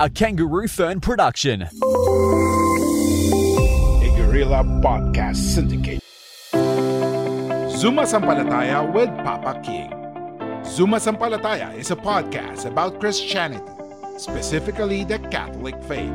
A 0.00 0.10
Kangaroo 0.10 0.66
Fern 0.66 0.98
production. 1.00 1.62
A 1.62 1.68
Guerrilla 4.16 4.64
Podcast 4.82 5.36
Syndicate. 5.36 6.00
Zuma 7.70 8.02
Sampalataya 8.02 8.92
with 8.92 9.08
Papa 9.22 9.60
King. 9.62 9.92
Zuma 10.64 10.96
Sampalataya 10.96 11.78
is 11.78 11.92
a 11.92 11.96
podcast 11.96 12.66
about 12.66 12.98
Christianity, 12.98 13.62
specifically 14.18 15.04
the 15.04 15.20
Catholic 15.30 15.80
faith. 15.84 16.10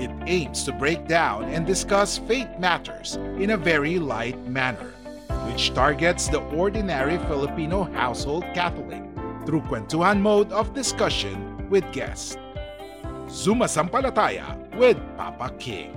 It 0.00 0.10
aims 0.26 0.64
to 0.64 0.72
break 0.72 1.06
down 1.06 1.44
and 1.44 1.64
discuss 1.64 2.18
faith 2.18 2.48
matters 2.58 3.14
in 3.38 3.50
a 3.50 3.56
very 3.56 4.00
light 4.00 4.48
manner, 4.48 4.94
which 5.46 5.72
targets 5.74 6.26
the 6.26 6.40
ordinary 6.56 7.18
Filipino 7.30 7.84
household 7.84 8.42
Catholic 8.52 9.04
through 9.46 9.60
kwentuhan 9.70 10.18
mode 10.18 10.50
of 10.50 10.74
discussion 10.74 11.70
with 11.70 11.84
guests. 11.92 12.36
Zuma 13.32 13.64
Sampalataya 13.64 14.60
with 14.76 15.00
Papa 15.16 15.48
King. 15.56 15.96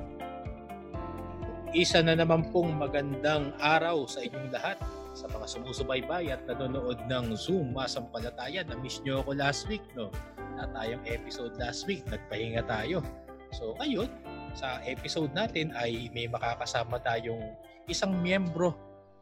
Isa 1.75 1.99
na 1.99 2.15
naman 2.15 2.47
pong 2.47 2.79
magandang 2.79 3.51
araw 3.59 4.07
sa 4.07 4.23
inyong 4.23 4.55
lahat 4.55 4.79
sa 5.11 5.27
mga 5.27 5.43
sumusubaybay 5.43 6.31
at 6.31 6.47
nanonood 6.47 6.95
ng 7.11 7.35
Zoom 7.35 7.75
Masampalataya. 7.75 8.63
Na-miss 8.63 9.03
nyo 9.03 9.19
ako 9.19 9.35
last 9.35 9.67
week, 9.67 9.83
no? 9.99 10.15
Na 10.55 10.63
tayong 10.79 11.03
episode 11.11 11.51
last 11.59 11.83
week, 11.83 12.07
nagpahinga 12.07 12.63
tayo. 12.71 13.03
So, 13.51 13.75
ngayon, 13.83 14.07
sa 14.55 14.79
episode 14.87 15.35
natin 15.35 15.75
ay 15.75 16.07
may 16.15 16.31
makakasama 16.31 17.03
tayong 17.03 17.51
isang 17.91 18.15
miyembro 18.15 18.71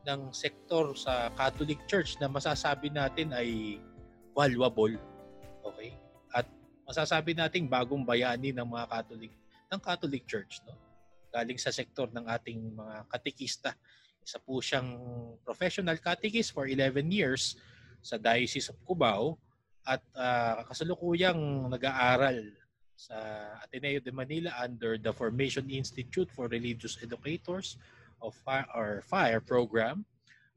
ng 0.06 0.30
sektor 0.30 0.94
sa 0.94 1.34
Catholic 1.34 1.82
Church 1.90 2.14
na 2.22 2.30
masasabi 2.30 2.94
natin 2.94 3.34
ay 3.34 3.82
valuable. 4.38 5.02
Okay? 5.66 6.03
Masasabi 6.84 7.32
nating 7.36 7.66
bagong 7.72 8.04
bayani 8.04 8.52
ng 8.52 8.68
mga 8.68 8.86
Catholic 8.92 9.34
ng 9.74 9.82
Catholic 9.82 10.24
Church, 10.30 10.62
no? 10.70 10.78
Galing 11.34 11.58
sa 11.58 11.74
sektor 11.74 12.06
ng 12.14 12.30
ating 12.30 12.78
mga 12.78 13.10
katikista. 13.10 13.74
Isa 14.22 14.38
po 14.38 14.62
siyang 14.62 14.94
professional 15.42 15.98
catechist 15.98 16.54
for 16.54 16.70
11 16.70 17.10
years 17.10 17.58
sa 18.04 18.22
Diocese 18.22 18.70
of 18.70 18.78
Cubao 18.86 19.36
at 19.84 20.04
uh, 20.16 20.64
kasalukuyang 20.70 21.68
nag-aaral 21.68 22.40
sa 22.94 23.18
Ateneo 23.60 24.00
de 24.00 24.14
Manila 24.14 24.54
under 24.62 24.96
the 25.02 25.12
Formation 25.12 25.68
Institute 25.68 26.30
for 26.32 26.48
Religious 26.48 26.96
Educators 27.02 27.76
of 28.22 28.32
Fire, 28.46 28.70
or 28.72 29.04
FIRE 29.04 29.42
program. 29.42 30.06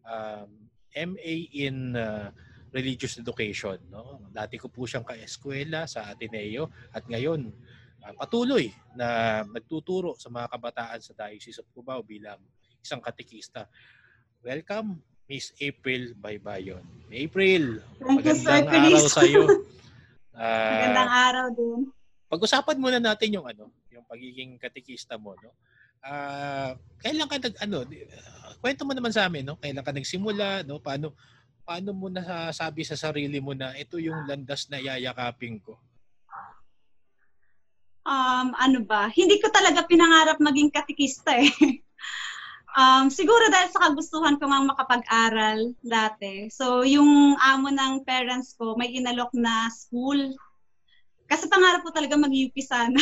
Um, 0.07 0.71
MA 0.95 1.51
in 1.53 1.97
uh, 1.97 2.31
Religious 2.77 3.17
Education. 3.17 3.81
No? 3.89 4.29
Dati 4.29 4.61
ko 4.61 4.69
po 4.69 4.85
siyang 4.85 5.09
ka-eskwela 5.09 5.89
sa 5.89 6.13
Ateneo 6.13 6.69
at 6.93 7.09
ngayon 7.09 7.49
uh, 8.05 8.13
patuloy 8.21 8.69
na 8.93 9.41
nagtuturo 9.49 10.13
sa 10.21 10.29
mga 10.29 10.53
kabataan 10.53 11.01
sa 11.01 11.17
Diocese 11.17 11.65
of 11.65 11.73
Cubao 11.73 12.05
bilang 12.05 12.37
isang 12.85 13.01
katikista. 13.01 13.65
Welcome, 14.45 15.01
Miss 15.25 15.57
April 15.59 16.13
Baybayon. 16.15 16.85
April, 17.09 17.81
Thank 17.99 18.21
magandang 18.21 18.69
you, 18.69 18.95
araw 18.95 19.05
sa 19.09 19.23
iyo. 19.25 19.43
Uh, 20.37 20.71
magandang 20.77 21.13
araw 21.17 21.47
din. 21.57 21.81
Pag-usapan 22.29 22.77
muna 22.77 23.01
natin 23.01 23.33
yung 23.33 23.49
ano, 23.49 23.73
yung 23.89 24.05
pagiging 24.05 24.61
katikista 24.61 25.17
mo, 25.17 25.33
no? 25.41 25.57
Uh, 26.07 26.79
kailan 27.03 27.27
ka 27.27 27.41
nag 27.41 27.57
ano, 27.59 27.83
kwento 28.63 28.87
mo 28.87 28.93
naman 28.95 29.11
sa 29.11 29.27
amin, 29.27 29.43
no? 29.43 29.59
Kailan 29.59 29.83
ka 29.83 29.91
nagsimula, 29.91 30.63
no? 30.63 30.79
Paano 30.79 31.17
paano 31.67 31.91
mo 31.91 32.07
nasasabi 32.07 32.87
sa 32.87 32.95
sarili 32.95 33.43
mo 33.43 33.51
na 33.51 33.75
ito 33.75 33.99
yung 33.99 34.23
landas 34.23 34.71
na 34.71 34.79
yayakapin 34.79 35.59
ko? 35.59 35.75
Um, 38.07 38.55
ano 38.55 38.87
ba? 38.87 39.11
Hindi 39.11 39.43
ko 39.43 39.51
talaga 39.51 39.83
pinangarap 39.83 40.39
maging 40.39 40.71
katikista 40.71 41.35
eh. 41.35 41.51
um, 42.79 43.11
siguro 43.11 43.51
dahil 43.51 43.75
sa 43.75 43.91
kagustuhan 43.91 44.39
ko 44.39 44.47
nga 44.47 44.63
makapag-aral 44.63 45.75
dati. 45.83 46.47
So, 46.55 46.87
yung 46.87 47.35
amo 47.35 47.67
ng 47.75 48.07
parents 48.07 48.55
ko, 48.55 48.79
may 48.79 48.95
inalok 48.95 49.35
na 49.35 49.67
school. 49.75 50.39
Kasi 51.27 51.51
pangarap 51.51 51.83
ko 51.83 51.91
talaga 51.91 52.15
mag-UP 52.15 52.55
sana. 52.63 52.95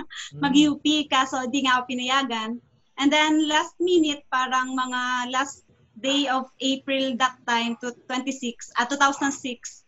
mag-UP, 0.44 1.04
kaso 1.12 1.44
di 1.52 1.68
nga 1.68 1.76
ako 1.76 1.92
pinayagan. 1.92 2.56
And 2.96 3.12
then 3.12 3.44
last 3.44 3.76
minute, 3.76 4.24
parang 4.32 4.72
mga 4.72 5.28
last 5.36 5.65
day 5.96 6.28
of 6.28 6.52
April 6.60 7.16
that 7.16 7.40
time 7.48 7.74
to 7.80 7.92
26, 8.08 8.76
at 8.76 8.92
uh, 8.92 8.96
2006, 9.00 9.84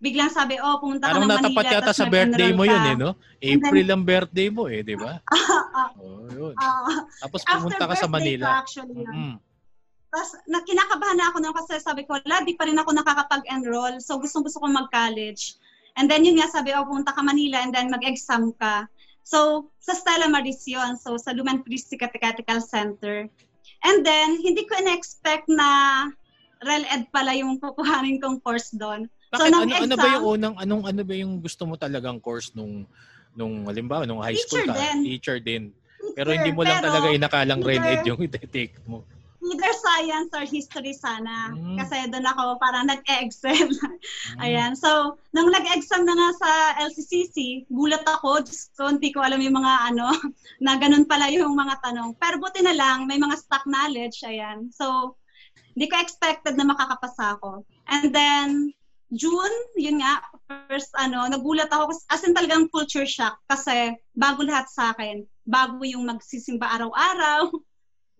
biglang 0.00 0.32
sabi, 0.32 0.56
oh, 0.60 0.80
pumunta 0.80 1.08
Parang 1.08 1.24
ka 1.24 1.26
ng 1.26 1.30
Manila. 1.32 1.48
natapat 1.48 1.66
yata 1.72 1.92
sa 1.92 2.06
birthday 2.08 2.50
mo 2.52 2.64
yun 2.64 2.84
eh, 2.84 2.96
no? 2.96 3.10
April 3.40 3.86
ang 3.92 4.04
birthday 4.04 4.48
mo 4.48 4.68
eh, 4.68 4.80
di 4.80 4.96
ba? 4.96 5.20
oh, 6.00 6.28
yun. 6.32 6.54
Uh, 6.56 7.04
Tapos 7.24 7.40
pumunta 7.44 7.84
ka 7.84 7.96
sa 7.96 8.08
Manila. 8.08 8.46
Ko 8.48 8.56
actually, 8.64 9.04
mm. 9.04 9.36
Tapos 10.10 10.30
na, 10.50 10.58
kinakabahan 10.66 11.16
na 11.16 11.26
ako 11.30 11.36
nung 11.38 11.54
kasi 11.54 11.78
sabi 11.78 12.02
ko, 12.02 12.18
wala, 12.18 12.42
di 12.42 12.58
pa 12.58 12.66
rin 12.66 12.80
ako 12.80 12.90
nakakapag-enroll. 12.96 14.02
So 14.02 14.18
gustong 14.18 14.42
gusto 14.42 14.58
ko 14.58 14.66
mag-college. 14.66 15.54
And 15.94 16.10
then 16.10 16.26
yun 16.26 16.40
nga 16.40 16.50
sabi, 16.50 16.74
oh, 16.74 16.84
pumunta 16.84 17.14
ka 17.14 17.22
Manila 17.22 17.62
and 17.62 17.70
then 17.70 17.92
mag-exam 17.92 18.56
ka. 18.58 18.90
So, 19.20 19.70
sa 19.78 19.94
Stella 19.94 20.26
Maris 20.26 20.66
yun. 20.66 20.98
So, 20.98 21.14
sa 21.20 21.30
Lumen 21.30 21.62
Christi 21.62 21.94
Catechetical 21.94 22.58
Center. 22.64 23.30
And 23.84 24.04
then, 24.04 24.38
hindi 24.40 24.66
ko 24.68 24.76
in-expect 24.78 25.48
na 25.48 25.68
REL-ED 26.60 27.08
pala 27.08 27.32
yung 27.32 27.56
kukuhanin 27.56 28.20
kong 28.20 28.44
course 28.44 28.76
doon. 28.76 29.08
Bakit? 29.32 29.40
So, 29.40 29.44
ano, 29.48 29.64
exam, 29.64 29.84
ano 29.88 29.94
ba 29.96 30.08
yung 30.12 30.24
unang, 30.26 30.54
anong, 30.60 30.82
ano 30.84 31.02
ba 31.06 31.14
yung 31.16 31.34
gusto 31.40 31.62
mo 31.64 31.74
talagang 31.80 32.20
course 32.20 32.52
nung, 32.52 32.84
nung 33.32 33.64
halimbawa, 33.64 34.04
nung 34.04 34.20
high 34.20 34.36
school 34.36 34.66
ka? 34.68 34.76
Din. 34.76 34.98
Teacher 35.06 35.38
din. 35.40 35.72
Pero 36.12 36.34
hindi 36.34 36.50
mo 36.52 36.66
lang 36.66 36.82
talaga 36.82 37.08
inakalang 37.08 37.62
REL-ED 37.64 38.02
yung 38.04 38.20
i-take 38.26 38.76
mo. 38.84 39.06
Either 39.40 39.72
science 39.72 40.30
or 40.36 40.44
history 40.44 40.92
sana. 40.92 41.56
Mm. 41.56 41.80
Kasi 41.80 42.12
doon 42.12 42.28
ako 42.28 42.60
parang 42.60 42.84
nag-excel. 42.86 43.72
mm. 43.72 44.44
Ayan. 44.44 44.76
So, 44.76 45.16
nung 45.32 45.48
nag-exam 45.48 46.04
na 46.04 46.12
nga 46.12 46.30
sa 46.36 46.50
LCCC, 46.84 47.66
gulat 47.72 48.04
ako. 48.04 48.44
Just 48.44 48.76
ko, 48.76 48.92
hindi 48.92 49.08
ko 49.10 49.24
alam 49.24 49.40
yung 49.40 49.56
mga 49.56 49.74
ano, 49.94 50.12
na 50.64 50.76
ganun 50.76 51.08
pala 51.08 51.32
yung 51.32 51.56
mga 51.56 51.80
tanong. 51.80 52.20
Pero 52.20 52.36
buti 52.36 52.60
na 52.60 52.76
lang, 52.76 53.08
may 53.08 53.16
mga 53.16 53.40
stock 53.40 53.64
knowledge. 53.64 54.20
Ayan. 54.28 54.68
So, 54.70 55.16
hindi 55.72 55.88
ko 55.88 55.96
expected 55.96 56.60
na 56.60 56.68
makakapasa 56.68 57.40
ako. 57.40 57.64
And 57.88 58.12
then, 58.12 58.76
June, 59.10 59.56
yun 59.74 59.98
nga, 59.98 60.22
first 60.46 60.94
ano, 60.94 61.26
nagulat 61.26 61.66
ako 61.70 61.98
as 62.10 62.22
in 62.22 62.30
talagang 62.30 62.70
culture 62.70 63.06
shock 63.06 63.42
kasi 63.50 63.98
bago 64.14 64.46
lahat 64.46 64.70
sa 64.70 64.94
akin. 64.94 65.26
Bago 65.42 65.82
yung 65.82 66.06
magsisimba 66.06 66.70
araw-araw, 66.78 67.50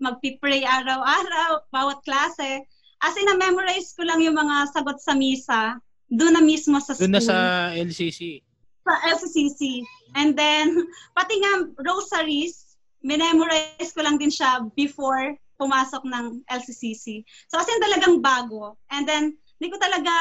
magpipray 0.00 0.64
araw-araw, 0.64 1.68
bawat 1.70 2.00
klase. 2.02 2.64
As 3.00 3.14
in, 3.16 3.28
na-memorize 3.28 3.92
ko 3.96 4.04
lang 4.04 4.20
yung 4.20 4.36
mga 4.36 4.72
sagot 4.72 5.00
sa 5.00 5.12
misa, 5.16 5.76
doon 6.10 6.34
na 6.36 6.42
mismo 6.42 6.80
sa 6.82 6.96
school. 6.96 7.06
Doon 7.06 7.16
na 7.16 7.22
sa 7.22 7.36
LCC. 7.76 8.42
Sa 8.82 8.92
LCCC. 9.14 9.84
And 10.18 10.34
then, 10.34 10.90
pati 11.14 11.38
nga 11.38 11.70
rosaries, 11.86 12.76
minemorize 13.00 13.94
ko 13.94 14.02
lang 14.02 14.18
din 14.18 14.32
siya 14.32 14.66
before 14.74 15.38
pumasok 15.60 16.02
ng 16.08 16.42
LCCC. 16.48 17.22
So, 17.52 17.60
as 17.60 17.68
in 17.68 17.84
talagang 17.84 18.24
bago. 18.24 18.80
And 18.90 19.04
then, 19.06 19.36
hindi 19.60 19.68
ko 19.70 19.78
talaga 19.78 20.12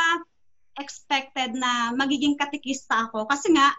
expected 0.80 1.56
na 1.56 1.92
magiging 1.96 2.36
katikista 2.36 3.08
ako. 3.08 3.28
Kasi 3.28 3.56
nga, 3.56 3.72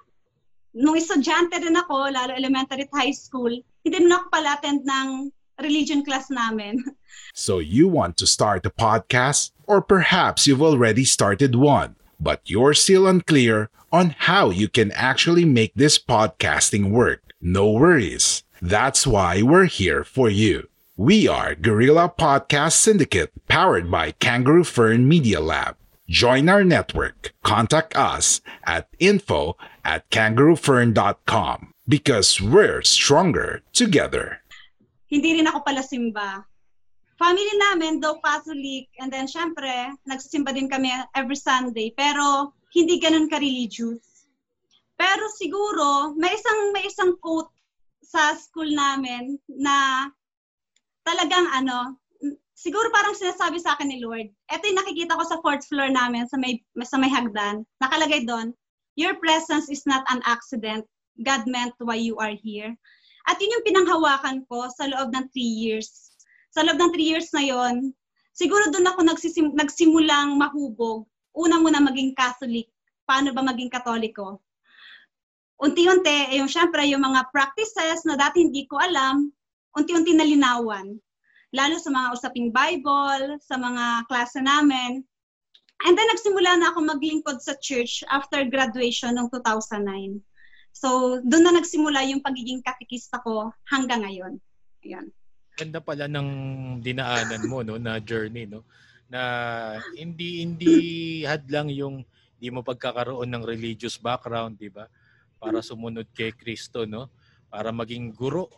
nung 0.77 0.97
estudyante 0.97 1.57
rin 1.61 1.77
ako, 1.77 2.13
lalo 2.13 2.33
elementary 2.37 2.89
at 2.89 2.97
high 2.97 3.15
school, 3.15 3.51
hindi 3.85 3.97
na 4.05 4.21
ako 4.21 4.27
pala 4.29 4.57
attend 4.57 4.85
ng 4.85 5.33
religion 5.63 6.05
class 6.05 6.31
namin. 6.31 6.85
So 7.35 7.59
you 7.59 7.87
want 7.87 8.17
to 8.19 8.27
start 8.27 8.67
a 8.67 8.71
podcast? 8.71 9.53
Or 9.67 9.81
perhaps 9.81 10.47
you've 10.47 10.63
already 10.63 11.05
started 11.05 11.55
one, 11.55 11.95
but 12.19 12.41
you're 12.45 12.75
still 12.75 13.07
unclear 13.07 13.71
on 13.93 14.15
how 14.19 14.51
you 14.51 14.69
can 14.69 14.91
actually 14.93 15.45
make 15.45 15.73
this 15.75 15.99
podcasting 15.99 16.91
work. 16.91 17.23
No 17.41 17.71
worries. 17.71 18.43
That's 18.61 19.07
why 19.07 19.43
we're 19.43 19.67
here 19.67 20.03
for 20.05 20.29
you. 20.29 20.69
We 20.97 21.29
are 21.29 21.55
Guerrilla 21.55 22.13
Podcast 22.17 22.73
Syndicate, 22.73 23.33
powered 23.49 23.91
by 23.91 24.13
Kangaroo 24.13 24.65
Fern 24.65 25.09
Media 25.09 25.41
Lab. 25.41 25.77
Join 26.09 26.49
our 26.49 26.65
network. 26.65 27.33
Contact 27.45 27.97
us 27.97 28.41
at 28.65 28.89
info 28.99 29.57
at 29.85 30.09
kangaroofern.com 30.11 31.73
because 31.89 32.41
we're 32.41 32.83
stronger 32.83 33.63
together. 33.73 34.43
Hindi 35.11 35.43
rin 35.43 35.51
ako 35.51 35.67
pala 35.67 35.83
simba. 35.83 36.47
Family 37.21 37.53
namin, 37.59 38.01
though 38.01 38.17
Catholic, 38.25 38.89
and 38.97 39.13
then 39.13 39.29
syempre, 39.29 39.93
nagsisimba 40.09 40.57
din 40.57 40.73
kami 40.73 40.89
every 41.13 41.37
Sunday, 41.37 41.93
pero 41.93 42.57
hindi 42.73 42.97
ganun 42.97 43.29
ka-religious. 43.29 44.31
Pero 44.97 45.29
siguro, 45.37 46.17
may 46.17 46.33
isang, 46.33 46.61
may 46.73 46.89
isang 46.89 47.19
quote 47.21 47.53
sa 48.01 48.33
school 48.39 48.73
namin 48.73 49.37
na 49.53 50.09
talagang 51.05 51.45
ano, 51.53 52.01
siguro 52.57 52.89
parang 52.89 53.13
sinasabi 53.13 53.61
sa 53.61 53.77
akin 53.77 53.93
ni 53.93 54.01
Lord. 54.01 54.33
Ito 54.49 54.65
yung 54.65 54.81
nakikita 54.81 55.19
ko 55.19 55.25
sa 55.29 55.41
fourth 55.45 55.69
floor 55.69 55.93
namin 55.93 56.25
sa 56.25 56.41
may, 56.41 56.65
sa 56.81 56.97
may 56.97 57.13
hagdan. 57.13 57.69
Nakalagay 57.85 58.25
doon, 58.25 58.57
Your 59.01 59.17
presence 59.17 59.73
is 59.73 59.87
not 59.87 60.05
an 60.13 60.21
accident. 60.27 60.85
God 61.25 61.47
meant 61.47 61.73
why 61.79 61.97
you 61.97 62.19
are 62.19 62.37
here. 62.37 62.77
At 63.29 63.37
yun 63.41 63.53
yung 63.59 63.67
pinanghawakan 63.67 64.47
ko 64.49 64.69
sa 64.73 64.89
loob 64.89 65.13
ng 65.13 65.27
three 65.35 65.53
years. 65.69 66.17
Sa 66.55 66.65
loob 66.65 66.81
ng 66.81 66.93
three 66.95 67.09
years 67.11 67.29
na 67.37 67.45
yon, 67.45 67.93
siguro 68.33 68.71
doon 68.73 68.89
ako 68.89 69.01
nagsisim, 69.05 69.53
nagsimulang 69.53 70.39
mahubog. 70.41 71.05
Unang-una 71.37 71.83
maging 71.85 72.17
Catholic. 72.17 72.71
Paano 73.05 73.31
ba 73.37 73.43
maging 73.45 73.71
Katoliko? 73.71 74.41
Unti-unti, 75.61 76.33
eh, 76.33 76.41
yung 76.41 76.49
syempre, 76.49 76.81
yung 76.89 77.05
mga 77.05 77.29
practices 77.29 78.09
na 78.09 78.17
dati 78.17 78.41
hindi 78.41 78.65
ko 78.65 78.81
alam, 78.81 79.29
unti-unti 79.77 80.17
nalinawan. 80.17 80.97
Lalo 81.53 81.77
sa 81.77 81.93
mga 81.93 82.17
usaping 82.17 82.49
Bible, 82.49 83.37
sa 83.45 83.61
mga 83.61 84.09
klase 84.09 84.41
namin. 84.41 85.05
And 85.85 85.93
then 85.97 86.09
nagsimula 86.13 86.61
na 86.61 86.73
ako 86.73 86.89
maglingkod 86.89 87.45
sa 87.45 87.57
church 87.61 88.01
after 88.09 88.45
graduation 88.49 89.17
noong 89.17 89.29
2009. 89.33 90.21
So, 90.71 91.19
doon 91.21 91.45
na 91.45 91.53
nagsimula 91.61 92.07
yung 92.09 92.23
pagiging 92.23 92.63
katikista 92.63 93.21
ko 93.21 93.51
hanggang 93.69 94.07
ngayon. 94.07 94.39
Ayan. 94.87 95.07
Ganda 95.59 95.83
pala 95.83 96.09
ng 96.09 96.29
dinaanan 96.81 97.43
mo 97.45 97.61
no 97.61 97.77
na 97.77 98.01
journey 98.01 98.49
no 98.49 98.65
na 99.11 99.21
hindi 99.93 100.47
hindi 100.47 100.73
hadlang 101.31 101.69
yung 101.69 102.01
hindi 102.41 102.49
mo 102.49 102.65
pagkakaroon 102.65 103.29
ng 103.29 103.45
religious 103.45 104.01
background, 104.01 104.57
'di 104.57 104.73
ba? 104.73 104.89
Para 105.37 105.61
sumunod 105.61 106.09
kay 106.17 106.33
Kristo, 106.33 106.89
no? 106.89 107.13
Para 107.53 107.75
maging 107.75 108.17
guro, 108.17 108.49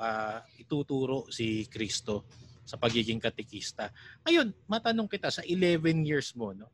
uh, 0.00 0.42
ituturo 0.58 1.30
si 1.30 1.68
Kristo 1.70 2.26
sa 2.66 2.74
pagiging 2.74 3.22
katikista. 3.22 3.94
Ngayon, 4.26 4.50
matanong 4.66 5.06
kita 5.06 5.30
sa 5.30 5.46
11 5.46 6.02
years 6.02 6.34
mo, 6.34 6.50
no? 6.50 6.66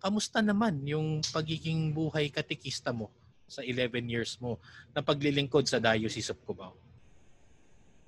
Kamusta 0.00 0.40
naman 0.40 0.80
yung 0.86 1.20
pagiging 1.32 1.92
buhay 1.92 2.32
katikista 2.32 2.92
mo? 2.92 3.12
Sa 3.46 3.62
11 3.62 4.10
years 4.10 4.36
mo 4.42 4.58
na 4.92 5.00
paglilingkod 5.00 5.66
sa 5.66 5.78
Diocese 5.78 6.34
of 6.34 6.38
Cubao? 6.42 6.74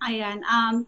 Ayan. 0.02 0.42
Um, 0.46 0.86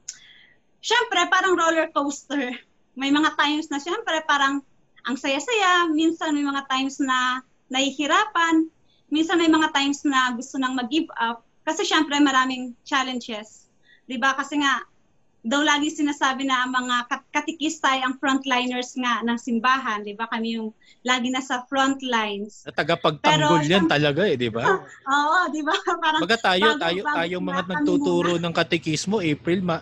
Siyempre, 0.80 1.28
parang 1.28 1.60
roller 1.60 1.92
coaster. 1.92 2.56
May 2.96 3.12
mga 3.12 3.36
times 3.36 3.68
na 3.68 3.76
siyempre 3.76 4.24
parang 4.24 4.64
ang 5.04 5.16
saya-saya, 5.16 5.88
minsan 5.92 6.32
may 6.32 6.44
mga 6.44 6.64
times 6.68 6.96
na 7.00 7.44
nahihirapan, 7.68 8.68
minsan 9.12 9.36
may 9.36 9.48
mga 9.48 9.72
times 9.76 10.02
na 10.08 10.32
gusto 10.32 10.56
nang 10.56 10.74
mag-give 10.76 11.08
up 11.20 11.44
kasi 11.68 11.84
siyempre 11.84 12.16
maraming 12.18 12.72
challenges. 12.82 13.68
'Di 14.08 14.16
ba? 14.16 14.32
Kasi 14.34 14.58
nga 14.60 14.84
daw 15.40 15.64
lagi 15.64 15.88
sinasabi 15.88 16.44
na 16.44 16.68
mga 16.68 17.08
katikista 17.32 17.96
ay 17.96 18.04
ang 18.04 18.20
frontliners 18.20 18.92
nga 18.92 19.24
ng 19.24 19.38
simbahan, 19.40 20.04
'di 20.04 20.12
ba? 20.12 20.28
Kami 20.28 20.60
yung 20.60 20.76
lagi 21.00 21.32
nasa 21.32 21.64
front 21.64 22.04
lines. 22.04 22.60
Na 22.68 22.72
tagapagtanggol 22.76 23.64
yan 23.64 23.88
talaga 23.88 24.28
eh, 24.28 24.36
'di 24.36 24.52
ba? 24.52 24.64
Oo, 25.16 25.38
'di 25.48 25.64
ba? 25.64 25.72
Parang 26.04 26.20
Baga 26.20 26.36
tayo, 26.36 26.76
bago, 26.76 26.80
tayo, 26.84 27.00
bago 27.00 27.16
tayo 27.16 27.34
mga 27.40 27.62
nagtuturo 27.72 28.32
ng 28.36 28.52
katikismo, 28.52 29.16
April, 29.24 29.60
ma, 29.64 29.80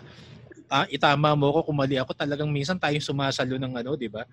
ah, 0.71 0.87
itama 0.87 1.35
mo 1.35 1.51
ko 1.59 1.59
kung 1.67 1.77
mali 1.79 1.99
ako, 1.99 2.15
talagang 2.15 2.47
minsan 2.47 2.79
tayong 2.79 3.03
sumasalo 3.03 3.59
ng 3.59 3.73
ano, 3.83 3.99
'di 3.99 4.07
ba? 4.07 4.23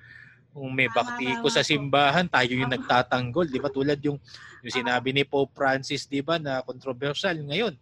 Kung 0.55 0.70
may 0.72 0.87
bakti 0.88 1.37
ko 1.43 1.50
sa 1.50 1.67
simbahan, 1.67 2.31
tayo 2.31 2.55
yung 2.55 2.70
nagtatanggol, 2.70 3.50
'di 3.50 3.58
ba? 3.58 3.67
Tulad 3.67 3.99
yung 4.06 4.22
yung 4.62 4.72
sinabi 4.72 5.11
ni 5.11 5.26
Pope 5.26 5.50
Francis, 5.58 6.06
'di 6.06 6.22
ba, 6.22 6.38
na 6.38 6.62
controversial 6.62 7.34
ngayon. 7.34 7.75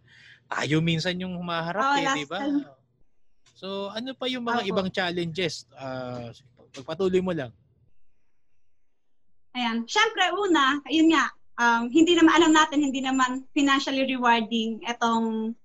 Tayo 0.49 0.81
minsan 0.81 1.13
yung 1.21 1.37
humaharap 1.37 1.93
oh, 1.93 1.97
eh, 2.01 2.09
'di 2.09 2.25
ba? 2.25 2.41
So, 3.55 3.89
ano 3.95 4.11
pa 4.11 4.27
yung 4.27 4.43
mga 4.43 4.67
Ako. 4.67 4.69
ibang 4.69 4.89
challenges? 4.91 5.63
Uh, 5.71 6.35
pagpatuloy 6.75 7.23
mo 7.23 7.31
lang. 7.31 7.55
Ayan. 9.55 9.87
Siyempre, 9.87 10.35
una, 10.35 10.83
yun 10.91 11.15
nga, 11.15 11.31
um, 11.55 11.87
hindi 11.87 12.19
naman, 12.19 12.35
alam 12.35 12.51
natin, 12.51 12.83
hindi 12.83 12.99
naman 12.99 13.47
financially 13.55 14.03
rewarding 14.03 14.83
itong 14.83 15.55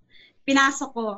pinasok 0.47 0.91
ko. 0.95 1.09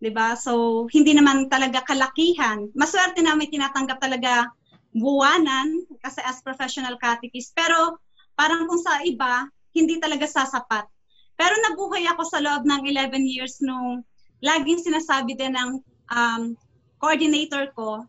'di 0.00 0.10
ba? 0.16 0.32
So, 0.34 0.86
hindi 0.90 1.12
naman 1.12 1.52
talaga 1.52 1.84
kalakihan. 1.84 2.72
Maswerte 2.72 3.20
na 3.20 3.36
may 3.36 3.52
tinatanggap 3.52 4.00
talaga 4.00 4.48
buwanan 4.96 5.86
kasi 6.00 6.24
as 6.24 6.40
professional 6.40 6.96
catechist. 6.96 7.52
Pero 7.52 8.00
parang 8.34 8.64
kung 8.66 8.80
sa 8.80 9.04
iba, 9.04 9.46
hindi 9.76 10.00
talaga 10.00 10.24
sasapat. 10.26 10.88
Pero 11.36 11.54
nabuhay 11.68 12.08
ako 12.10 12.22
sa 12.26 12.40
loob 12.40 12.64
ng 12.64 12.82
11 12.88 13.28
years 13.28 13.60
nung 13.60 14.02
laging 14.40 14.80
sinasabi 14.80 15.36
din 15.36 15.52
ng 15.52 15.78
um, 16.10 16.54
coordinator 17.00 17.72
ko, 17.72 18.04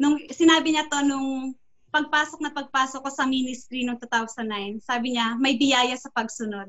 nung 0.00 0.18
sinabi 0.32 0.74
niya 0.74 0.90
to 0.90 1.00
nung 1.06 1.54
pagpasok 1.94 2.42
na 2.42 2.50
pagpasok 2.50 3.06
ko 3.06 3.10
sa 3.12 3.22
ministry 3.22 3.86
noong 3.86 4.02
2009, 4.02 4.82
sabi 4.82 5.14
niya, 5.14 5.38
may 5.38 5.54
biyaya 5.54 5.94
sa 5.94 6.10
pagsunod. 6.10 6.66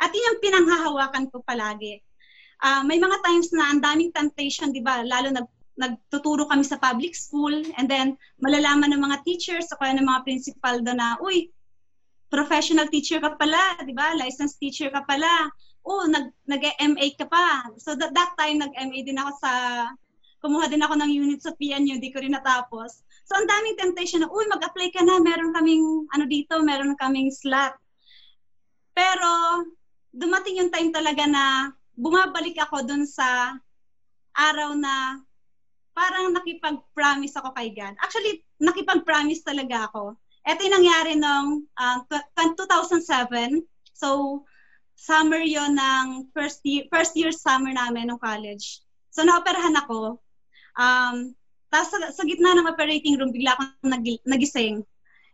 At 0.00 0.10
yun 0.10 0.24
yung 0.32 0.40
pinanghahawakan 0.40 1.28
ko 1.28 1.44
palagi. 1.44 2.00
Uh, 2.62 2.80
may 2.88 2.96
mga 2.96 3.20
times 3.20 3.52
na 3.52 3.68
ang 3.68 3.84
daming 3.84 4.14
temptation, 4.16 4.72
di 4.72 4.80
ba? 4.80 5.04
Lalo 5.04 5.28
nag, 5.28 5.44
nagtuturo 5.76 6.48
kami 6.48 6.64
sa 6.64 6.80
public 6.80 7.12
school 7.12 7.52
and 7.76 7.90
then 7.90 8.16
malalaman 8.40 8.96
ng 8.96 9.02
mga 9.02 9.20
teachers 9.28 9.68
o 9.72 9.78
kaya 9.80 9.92
ng 9.98 10.08
mga 10.08 10.24
principal 10.24 10.80
doon 10.80 10.96
na, 10.96 11.20
uy, 11.20 11.52
professional 12.32 12.88
teacher 12.88 13.20
ka 13.20 13.36
pala, 13.36 13.76
di 13.84 13.92
ba? 13.92 14.16
Licensed 14.16 14.56
teacher 14.56 14.88
ka 14.88 15.04
pala. 15.04 15.52
Oh, 15.84 16.08
nag, 16.08 16.32
nag-MA 16.48 17.12
ka 17.20 17.28
pa. 17.28 17.68
So 17.76 17.92
that, 17.92 18.16
that 18.16 18.32
time, 18.40 18.64
nag-MA 18.64 19.04
din 19.04 19.20
ako 19.20 19.32
sa 19.36 19.52
kumuha 20.42 20.66
din 20.66 20.82
ako 20.82 20.98
ng 20.98 21.10
unit 21.10 21.40
sa 21.40 21.54
PNU, 21.54 22.02
di 22.02 22.10
ko 22.10 22.18
rin 22.18 22.34
natapos. 22.34 23.06
So, 23.24 23.38
ang 23.38 23.46
daming 23.46 23.78
temptation 23.78 24.26
na, 24.26 24.28
uy, 24.28 24.44
mag-apply 24.50 24.90
ka 24.90 25.06
na, 25.06 25.22
meron 25.22 25.54
kaming, 25.54 26.10
ano 26.10 26.24
dito, 26.26 26.58
meron 26.66 26.98
kaming 26.98 27.30
slot. 27.30 27.78
Pero, 28.92 29.30
dumating 30.10 30.60
yung 30.60 30.74
time 30.74 30.90
talaga 30.90 31.24
na 31.30 31.70
bumabalik 31.94 32.58
ako 32.58 32.82
dun 32.84 33.06
sa 33.06 33.54
araw 34.34 34.74
na 34.74 35.22
parang 35.92 36.32
nakipag-promise 36.32 37.36
ako 37.36 37.52
kay 37.54 37.70
God. 37.72 37.94
Actually, 38.00 38.42
nakipag-promise 38.58 39.44
talaga 39.44 39.88
ako. 39.88 40.16
Ito 40.42 40.60
yung 40.66 40.76
nangyari 40.82 41.12
noong 41.14 41.50
uh, 41.78 41.98
2007. 42.10 43.62
So, 43.94 44.42
summer 44.96 45.42
yon 45.42 45.74
ng 45.74 46.30
first 46.30 46.62
year, 46.62 46.86
first 46.88 47.14
year 47.18 47.30
summer 47.34 47.74
namin 47.74 48.10
ng 48.10 48.18
college. 48.22 48.82
So, 49.12 49.26
naoperahan 49.26 49.76
ako. 49.76 50.21
Um, 50.76 51.36
tapos 51.72 51.88
sa, 51.88 51.98
sa 52.12 52.22
gitna 52.28 52.52
ng 52.56 52.68
operating 52.68 53.16
room, 53.16 53.32
bigla 53.32 53.56
akong 53.56 53.88
nag, 53.88 54.04
nagising. 54.28 54.84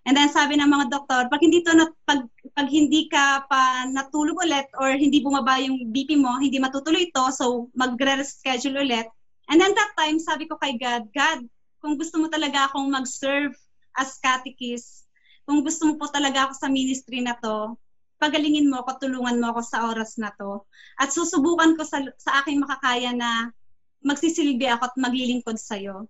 And 0.06 0.16
then 0.16 0.32
sabi 0.32 0.56
ng 0.56 0.70
mga 0.70 0.88
doktor, 0.88 1.28
pag 1.28 1.42
hindi 1.42 1.60
to 1.66 1.74
na, 1.74 1.90
pag, 2.08 2.24
pag 2.56 2.68
hindi 2.70 3.10
ka 3.12 3.44
pa 3.50 3.84
natulog 3.90 4.40
ulit 4.40 4.70
or 4.80 4.94
hindi 4.96 5.20
bumaba 5.20 5.60
yung 5.60 5.90
BP 5.92 6.16
mo, 6.16 6.38
hindi 6.40 6.56
matutuloy 6.56 7.10
ito, 7.10 7.28
so 7.34 7.68
magre-reschedule 7.76 8.88
ulit. 8.88 9.04
And 9.52 9.60
then 9.60 9.76
that 9.76 9.92
time, 10.00 10.16
sabi 10.16 10.48
ko 10.48 10.56
kay 10.56 10.80
God, 10.80 11.12
God, 11.12 11.44
kung 11.84 12.00
gusto 12.00 12.16
mo 12.22 12.32
talaga 12.32 12.70
akong 12.70 12.88
mag-serve 12.88 13.52
as 13.98 14.16
catechist, 14.22 15.04
kung 15.48 15.60
gusto 15.64 15.88
mo 15.88 16.00
po 16.00 16.06
talaga 16.08 16.48
ako 16.48 16.54
sa 16.56 16.68
ministry 16.68 17.20
na 17.20 17.36
to, 17.40 17.74
pagalingin 18.16 18.68
mo 18.68 18.82
ako, 18.84 19.08
tulungan 19.08 19.40
mo 19.40 19.52
ako 19.52 19.60
sa 19.64 19.88
oras 19.88 20.16
na 20.16 20.32
to. 20.36 20.64
At 20.98 21.14
susubukan 21.14 21.76
ko 21.78 21.82
sa, 21.86 22.02
sa 22.20 22.42
aking 22.42 22.60
makakaya 22.60 23.14
na 23.14 23.52
magsisilbi 24.02 24.66
ako 24.70 24.92
at 24.92 24.96
maglilingkod 24.96 25.58
sa 25.58 25.78
iyo. 25.78 26.06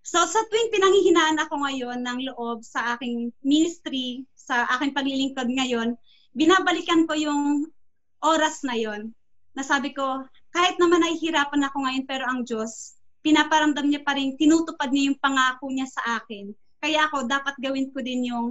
So 0.00 0.24
sa 0.24 0.40
tuwing 0.48 0.72
pinanghihinaan 0.72 1.38
ako 1.44 1.60
ngayon 1.60 2.00
ng 2.02 2.18
loob 2.32 2.64
sa 2.64 2.96
aking 2.96 3.30
ministry, 3.44 4.24
sa 4.34 4.66
aking 4.78 4.96
paglilingkod 4.96 5.46
ngayon, 5.46 5.94
binabalikan 6.34 7.04
ko 7.04 7.14
yung 7.14 7.68
oras 8.24 8.64
na 8.64 8.74
yon. 8.74 9.12
Nasabi 9.54 9.92
ko, 9.92 10.24
kahit 10.50 10.78
naman 10.80 11.02
nahihirapan 11.04 11.62
ako 11.68 11.76
ngayon, 11.86 12.04
pero 12.06 12.24
ang 12.26 12.42
Diyos, 12.42 12.98
pinaparamdam 13.20 13.86
niya 13.86 14.02
pa 14.02 14.16
rin, 14.16 14.34
tinutupad 14.34 14.90
niya 14.90 15.12
yung 15.12 15.18
pangako 15.20 15.68
niya 15.70 15.86
sa 15.86 16.22
akin. 16.22 16.50
Kaya 16.80 17.06
ako, 17.06 17.28
dapat 17.28 17.54
gawin 17.60 17.92
ko 17.92 18.00
din 18.00 18.32
yung 18.32 18.46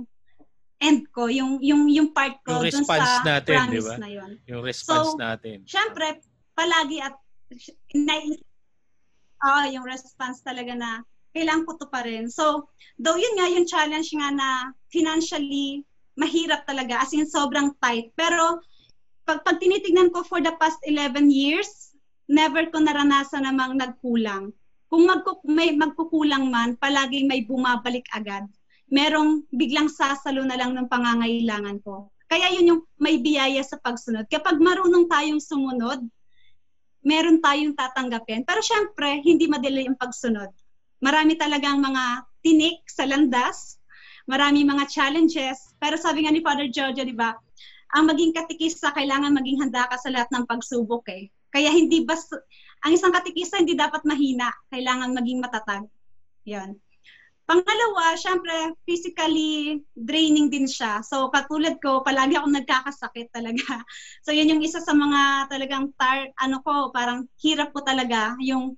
end 0.80 1.12
ko, 1.12 1.28
yung 1.28 1.60
yung 1.60 1.92
yung 1.92 2.16
part 2.16 2.40
ko 2.48 2.64
Yung 2.64 2.72
dun 2.72 2.88
response 2.88 3.12
sa 3.20 3.26
natin, 3.26 3.56
promise 3.58 3.76
di 3.76 3.82
ba? 3.84 3.96
na 4.00 4.10
yun. 4.10 4.32
Yung 4.48 4.62
response 4.64 5.12
So, 5.12 5.20
natin. 5.20 5.58
Siyempre, 5.68 6.24
palagi 6.56 6.98
at 7.04 7.16
nai 7.98 8.40
ah 9.44 9.68
yung 9.68 9.88
response 9.88 10.44
talaga 10.44 10.76
na 10.76 11.04
kailangan 11.34 11.66
ko 11.66 11.72
to 11.78 11.88
pa 11.88 12.02
rin. 12.04 12.28
So, 12.28 12.68
though 12.98 13.16
yun 13.16 13.38
nga 13.38 13.48
yung 13.54 13.70
challenge 13.70 14.10
nga 14.14 14.30
na 14.34 14.50
financially 14.90 15.86
mahirap 16.20 16.68
talaga, 16.68 17.00
as 17.00 17.16
in 17.16 17.24
sobrang 17.24 17.72
tight. 17.80 18.12
Pero, 18.20 18.60
pag, 19.24 19.40
pag 19.48 19.62
tinitignan 19.64 20.12
ko 20.12 20.28
for 20.28 20.44
the 20.44 20.52
past 20.60 20.84
11 20.84 21.32
years, 21.32 21.96
never 22.28 22.68
ko 22.68 22.84
naranasan 22.84 23.48
namang 23.48 23.80
nagkulang. 23.80 24.52
Kung 24.92 25.08
magku, 25.08 25.40
may 25.48 25.72
magkukulang 25.72 26.52
man, 26.52 26.76
palaging 26.76 27.30
may 27.30 27.46
bumabalik 27.46 28.04
agad. 28.12 28.44
Merong 28.90 29.46
biglang 29.54 29.88
sasalo 29.88 30.44
na 30.44 30.58
lang 30.58 30.76
ng 30.76 30.90
pangangailangan 30.90 31.80
ko. 31.86 32.10
Kaya 32.30 32.52
yun 32.54 32.70
yung 32.76 32.82
may 32.98 33.22
biyaya 33.22 33.62
sa 33.62 33.78
pagsunod. 33.78 34.26
Kapag 34.28 34.58
marunong 34.58 35.06
tayong 35.10 35.42
sumunod, 35.42 36.04
meron 37.04 37.40
tayong 37.40 37.76
tatanggapin. 37.76 38.44
Pero 38.44 38.60
syempre, 38.60 39.24
hindi 39.24 39.48
madali 39.48 39.88
yung 39.88 40.00
pagsunod. 40.00 40.52
Marami 41.00 41.40
talagang 41.40 41.80
mga 41.80 42.28
tinik 42.44 42.84
sa 42.88 43.08
landas, 43.08 43.80
marami 44.28 44.68
mga 44.68 44.88
challenges. 44.92 45.74
Pero 45.80 45.96
sabi 45.96 46.28
nga 46.28 46.32
ni 46.32 46.44
Father 46.44 46.68
Jojo, 46.68 47.04
di 47.04 47.16
ba, 47.16 47.32
ang 47.96 48.06
maging 48.06 48.36
katikista, 48.36 48.94
kailangan 48.94 49.34
maging 49.34 49.66
handa 49.66 49.88
ka 49.90 49.98
sa 49.98 50.14
lahat 50.14 50.30
ng 50.30 50.46
pagsubok 50.46 51.08
eh. 51.10 51.32
Kaya 51.50 51.74
hindi 51.74 52.06
basta, 52.06 52.38
ang 52.86 52.94
isang 52.94 53.10
katikista 53.10 53.58
hindi 53.58 53.74
dapat 53.74 54.06
mahina, 54.06 54.54
kailangan 54.70 55.16
maging 55.18 55.42
matatag. 55.42 55.90
Yan. 56.46 56.78
Pangalawa, 57.50 58.14
syempre, 58.14 58.78
physically 58.86 59.82
draining 59.98 60.54
din 60.54 60.70
siya. 60.70 61.02
So, 61.02 61.34
katulad 61.34 61.82
ko, 61.82 62.06
palagi 62.06 62.38
ako 62.38 62.54
nagkakasakit 62.54 63.34
talaga. 63.34 63.82
So, 64.26 64.30
yun 64.30 64.54
yung 64.54 64.62
isa 64.62 64.78
sa 64.78 64.94
mga 64.94 65.50
talagang 65.50 65.90
tar, 65.98 66.30
ano 66.38 66.62
ko, 66.62 66.94
parang 66.94 67.26
hirap 67.42 67.74
ko 67.74 67.82
talaga, 67.82 68.38
yung 68.38 68.78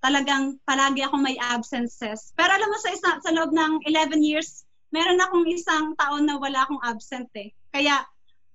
talagang 0.00 0.56
palagi 0.64 1.04
ako 1.04 1.20
may 1.20 1.36
absences. 1.36 2.32
Pero 2.32 2.48
alam 2.56 2.72
mo, 2.72 2.80
sa, 2.80 2.96
isa, 2.96 3.20
sa 3.20 3.30
loob 3.36 3.52
ng 3.52 3.84
11 3.84 4.24
years, 4.24 4.64
meron 4.88 5.20
akong 5.20 5.44
isang 5.52 5.92
taon 6.00 6.24
na 6.24 6.40
wala 6.40 6.64
akong 6.64 6.80
absent 6.80 7.28
eh. 7.36 7.52
Kaya, 7.76 8.00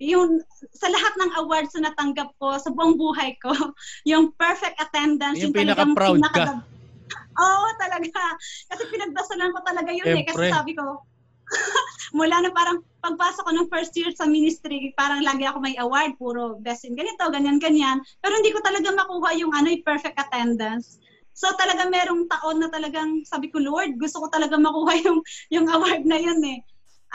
yung 0.02 0.42
sa 0.74 0.90
lahat 0.90 1.14
ng 1.14 1.32
awards 1.46 1.78
na 1.78 1.94
natanggap 1.94 2.34
ko 2.42 2.58
sa 2.58 2.74
buong 2.74 2.98
buhay 2.98 3.38
ko, 3.38 3.54
yung 4.10 4.34
perfect 4.34 4.82
attendance, 4.82 5.46
Yung 5.46 5.54
talagang 5.54 5.94
pinaka-proud 5.94 6.26
ka. 6.34 6.66
Oo, 7.44 7.68
talaga. 7.80 8.24
Kasi 8.72 8.84
pinagdasalan 8.90 9.54
ko 9.54 9.60
talaga 9.64 9.92
yun 9.94 10.10
eh. 10.12 10.24
Kasi 10.26 10.48
Siyempre. 10.48 10.56
sabi 10.56 10.72
ko, 10.76 11.06
mula 12.18 12.44
na 12.44 12.52
parang 12.52 12.84
pagpasok 13.00 13.44
ko 13.48 13.52
ng 13.56 13.72
first 13.72 13.94
year 13.96 14.12
sa 14.12 14.28
ministry, 14.28 14.92
parang 15.00 15.24
lagi 15.24 15.48
ako 15.48 15.64
may 15.64 15.76
award, 15.80 16.12
puro 16.20 16.60
best 16.60 16.84
in 16.84 16.98
ganito, 16.98 17.24
ganyan, 17.32 17.56
ganyan. 17.62 18.04
Pero 18.20 18.36
hindi 18.36 18.52
ko 18.52 18.60
talaga 18.60 18.92
makuha 18.92 19.32
yung 19.40 19.56
ano, 19.56 19.72
yung 19.72 19.86
perfect 19.86 20.20
attendance. 20.20 21.00
So 21.38 21.54
talaga 21.54 21.86
merong 21.88 22.26
taon 22.28 22.58
na 22.60 22.68
talagang 22.68 23.22
sabi 23.24 23.54
ko, 23.54 23.62
Lord, 23.62 23.96
gusto 24.02 24.26
ko 24.26 24.28
talaga 24.28 24.58
makuha 24.58 24.98
yung, 25.08 25.20
yung 25.54 25.68
award 25.72 26.04
na 26.04 26.18
yun 26.20 26.42
eh. 26.44 26.60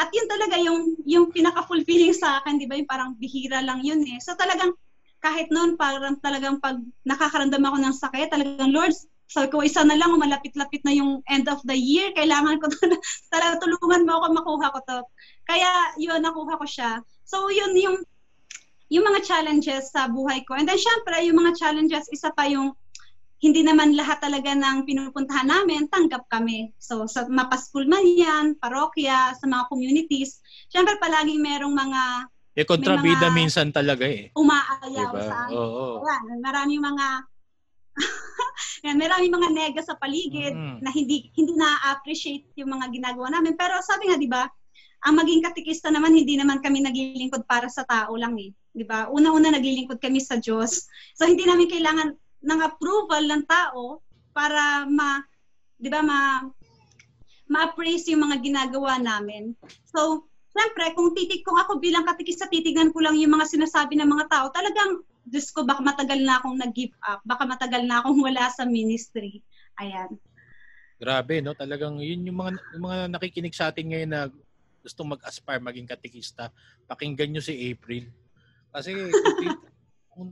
At 0.01 0.09
yun 0.09 0.25
talaga 0.25 0.57
yung, 0.57 0.97
yung 1.05 1.27
pinaka-fulfilling 1.29 2.17
sa 2.17 2.41
akin, 2.41 2.57
di 2.57 2.65
ba? 2.65 2.81
Yung 2.81 2.89
parang 2.89 3.13
bihira 3.21 3.61
lang 3.61 3.85
yun 3.85 4.01
eh. 4.09 4.17
So 4.25 4.33
talagang 4.33 4.73
kahit 5.21 5.53
noon, 5.53 5.77
parang 5.79 6.19
talagang 6.19 6.59
pag 6.59 6.81
nakakaramdam 7.07 7.63
ako 7.63 7.77
ng 7.79 7.95
sakit, 7.95 8.27
talagang 8.33 8.73
Lord, 8.73 8.91
sabi 9.27 9.49
ko, 9.49 9.61
isa 9.61 9.81
na 9.83 9.97
lang, 9.97 10.13
malapit-lapit 10.15 10.85
na 10.85 10.93
yung 10.93 11.25
end 11.27 11.49
of 11.49 11.61
the 11.65 11.75
year, 11.75 12.13
kailangan 12.13 12.59
ko 12.59 12.69
to, 12.73 12.77
talaga 13.29 13.61
tulungan 13.61 14.05
mo 14.05 14.21
ako 14.21 14.27
makuha 14.35 14.67
ko 14.71 14.79
to. 14.85 14.99
Kaya 15.45 15.69
yun, 15.97 16.21
nakuha 16.21 16.57
ko 16.57 16.67
siya. 16.67 17.01
So 17.25 17.49
yun 17.49 17.73
yung 17.75 17.99
yung 18.93 19.09
mga 19.09 19.25
challenges 19.25 19.89
sa 19.89 20.05
buhay 20.05 20.45
ko. 20.45 20.53
And 20.53 20.69
then 20.69 20.77
syempre, 20.77 21.17
yung 21.25 21.41
mga 21.41 21.57
challenges, 21.57 22.13
isa 22.13 22.29
pa 22.29 22.45
yung 22.45 22.77
hindi 23.41 23.65
naman 23.65 23.97
lahat 23.97 24.21
talaga 24.21 24.53
ng 24.53 24.85
pinupuntahan 24.85 25.49
namin, 25.49 25.89
tanggap 25.89 26.29
kami. 26.29 26.71
So, 26.79 27.11
sa 27.11 27.27
mapaskul 27.27 27.91
man 27.91 28.07
yan, 28.07 28.55
parokya, 28.55 29.35
sa 29.35 29.45
mga 29.49 29.67
communities, 29.67 30.39
syempre 30.69 30.95
palaging 31.01 31.43
merong 31.43 31.75
mga 31.75 32.03
Eh, 32.55 32.63
kontrabida 32.63 33.27
mga- 33.27 33.35
minsan 33.35 33.73
talaga 33.73 34.05
eh. 34.05 34.29
umaayaw 34.37 35.11
Diba? 35.11 35.25
sa 35.25 35.37
amin. 35.49 35.57
Oo. 35.59 36.05
Yan, 36.05 36.23
maraming 36.39 36.85
mga 36.85 37.07
yan, 38.87 38.97
maraming 38.99 39.33
mga 39.33 39.49
nega 39.53 39.83
sa 39.85 39.97
paligid 40.01 40.55
Mm. 40.57 40.81
na 40.83 40.91
hindi 40.91 41.31
hindi 41.37 41.53
na-appreciate 41.55 42.49
yung 42.59 42.73
mga 42.73 42.91
ginagawa 42.91 43.29
namin. 43.31 43.55
Pero 43.55 43.79
sabi 43.85 44.11
nga, 44.11 44.17
'di 44.19 44.29
ba, 44.29 44.45
ang 45.03 45.15
maging 45.19 45.43
katikista 45.45 45.91
naman 45.91 46.15
hindi 46.15 46.39
naman 46.39 46.63
kami 46.63 46.83
naglilingkod 46.83 47.45
para 47.47 47.67
sa 47.69 47.85
tao 47.85 48.15
lang 48.17 48.35
eh, 48.41 48.51
'di 48.75 48.85
ba? 48.87 49.09
Una-una 49.13 49.53
naglilingkod 49.53 50.01
kami 50.01 50.19
sa 50.23 50.39
Diyos. 50.41 50.89
So 51.15 51.27
hindi 51.29 51.45
namin 51.45 51.69
kailangan 51.71 52.09
ng 52.43 52.61
approval 52.65 53.23
ng 53.29 53.43
tao 53.47 54.03
para 54.35 54.89
ma 54.89 55.21
'di 55.79 55.89
ba 55.93 56.01
ma 56.03 56.21
ma-appraise 57.53 58.09
yung 58.09 58.25
mga 58.25 58.41
ginagawa 58.41 58.97
namin. 58.97 59.53
So, 59.85 60.25
Siyempre, 60.53 60.93
kung 60.93 61.17
titig 61.17 61.49
kung 61.49 61.57
ako 61.57 61.81
bilang 61.81 62.05
katikista, 62.05 62.45
titignan 62.45 62.93
ko 62.93 63.01
lang 63.01 63.17
yung 63.17 63.33
mga 63.33 63.49
sinasabi 63.49 63.97
ng 63.97 64.05
mga 64.05 64.29
tao, 64.29 64.47
talagang, 64.53 65.01
Diyos 65.23 65.49
ko, 65.55 65.63
baka 65.63 65.81
matagal 65.81 66.19
na 66.23 66.39
akong 66.39 66.59
nag-give 66.59 66.95
up, 67.03 67.23
baka 67.23 67.47
matagal 67.47 67.83
na 67.87 68.03
akong 68.03 68.21
wala 68.27 68.51
sa 68.51 68.67
ministry. 68.67 69.43
Ayan. 69.79 70.19
Grabe, 70.99 71.43
no? 71.43 71.55
Talagang 71.55 71.99
yun 71.99 72.27
yung 72.27 72.39
mga, 72.39 72.51
yung 72.79 72.85
mga 72.87 72.99
nakikinig 73.11 73.55
sa 73.55 73.71
atin 73.71 73.91
ngayon 73.91 74.11
na 74.11 74.23
gustong 74.83 75.15
mag-aspire 75.15 75.63
maging 75.63 75.87
katikista, 75.87 76.51
pakinggan 76.91 77.31
nyo 77.31 77.43
si 77.43 77.55
April. 77.71 78.11
Kasi 78.75 78.91
kung, 79.11 79.37
tit- 79.39 79.67
kung 80.13 80.31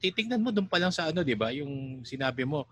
titignan 0.00 0.44
mo 0.44 0.52
doon 0.52 0.68
pa 0.68 0.76
lang 0.80 0.92
sa 0.92 1.08
ano, 1.08 1.24
di 1.24 1.36
ba? 1.36 1.52
Yung 1.52 2.04
sinabi 2.04 2.44
mo, 2.44 2.68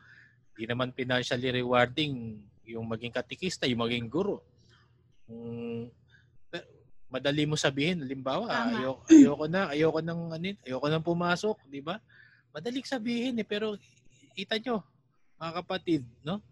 di 0.54 0.68
naman 0.68 0.92
financially 0.92 1.50
rewarding 1.50 2.38
yung 2.64 2.84
maging 2.88 3.12
katikista, 3.12 3.68
yung 3.68 3.84
maging 3.84 4.08
guro. 4.08 4.40
Mm, 5.28 5.88
pe- 5.88 6.03
madali 7.14 7.46
mo 7.46 7.54
sabihin, 7.54 8.02
halimbawa, 8.02 8.50
Tama. 8.50 8.74
ayoko, 8.74 9.00
ayoko 9.06 9.44
na, 9.46 9.60
ayoko 9.70 9.98
nang 10.02 10.22
ano, 10.34 10.50
ayoko 10.66 10.86
nang 10.90 11.06
pumasok, 11.06 11.56
di 11.70 11.78
ba? 11.78 12.02
Madaling 12.50 12.82
sabihin 12.82 13.38
eh, 13.38 13.46
pero 13.46 13.78
kita 14.34 14.58
nyo, 14.58 14.82
mga 15.38 15.62
kapatid, 15.62 16.02
no? 16.26 16.42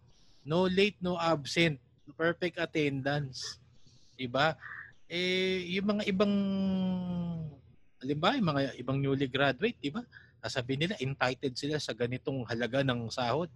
No 0.47 0.67
late, 0.71 0.99
no 1.03 1.19
absent. 1.19 1.79
Perfect 2.19 2.59
attendance. 2.59 3.63
'Di 4.19 4.27
ba? 4.27 4.59
Eh 5.07 5.67
yung 5.79 5.99
mga 5.99 6.03
ibang 6.11 6.35
halimbawa, 8.03 8.35
yung 8.39 8.49
mga 8.51 8.63
ibang 8.83 8.99
newly 8.99 9.27
graduate, 9.31 9.79
'di 9.79 9.95
ba? 9.95 10.03
Sasabihin 10.43 10.87
nila 10.87 10.99
entitled 10.99 11.55
sila 11.55 11.79
sa 11.79 11.95
ganitong 11.95 12.43
halaga 12.51 12.83
ng 12.83 13.07
sahod. 13.07 13.51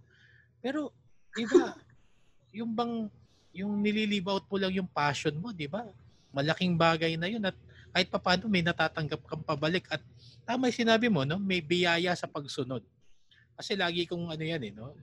Pero 0.63 0.95
'di 1.35 1.43
ba? 1.47 1.75
yung 2.57 2.71
bang 2.71 3.11
yung 3.51 3.83
nililive 3.83 4.31
out 4.31 4.47
mo 4.47 4.55
lang 4.55 4.71
yung 4.71 4.87
passion 4.87 5.35
mo, 5.35 5.51
'di 5.51 5.67
ba? 5.67 5.83
Malaking 6.35 6.75
bagay 6.75 7.15
na 7.15 7.27
'yun 7.29 7.43
at 7.47 7.57
kahit 7.97 8.13
papaano 8.13 8.45
may 8.45 8.61
natatanggap 8.61 9.21
kang 9.25 9.41
pabalik 9.41 9.87
at 9.89 10.03
tama 10.45 10.69
yung 10.69 10.79
sinabi 10.85 11.07
mo, 11.09 11.25
no? 11.25 11.41
May 11.41 11.65
biyaya 11.65 12.13
sa 12.13 12.29
pagsunod. 12.29 12.85
Kasi 13.57 13.73
lagi 13.73 14.05
kong 14.05 14.29
ano 14.29 14.43
yan 14.45 14.61
eh, 14.61 14.73
no? 14.75 14.93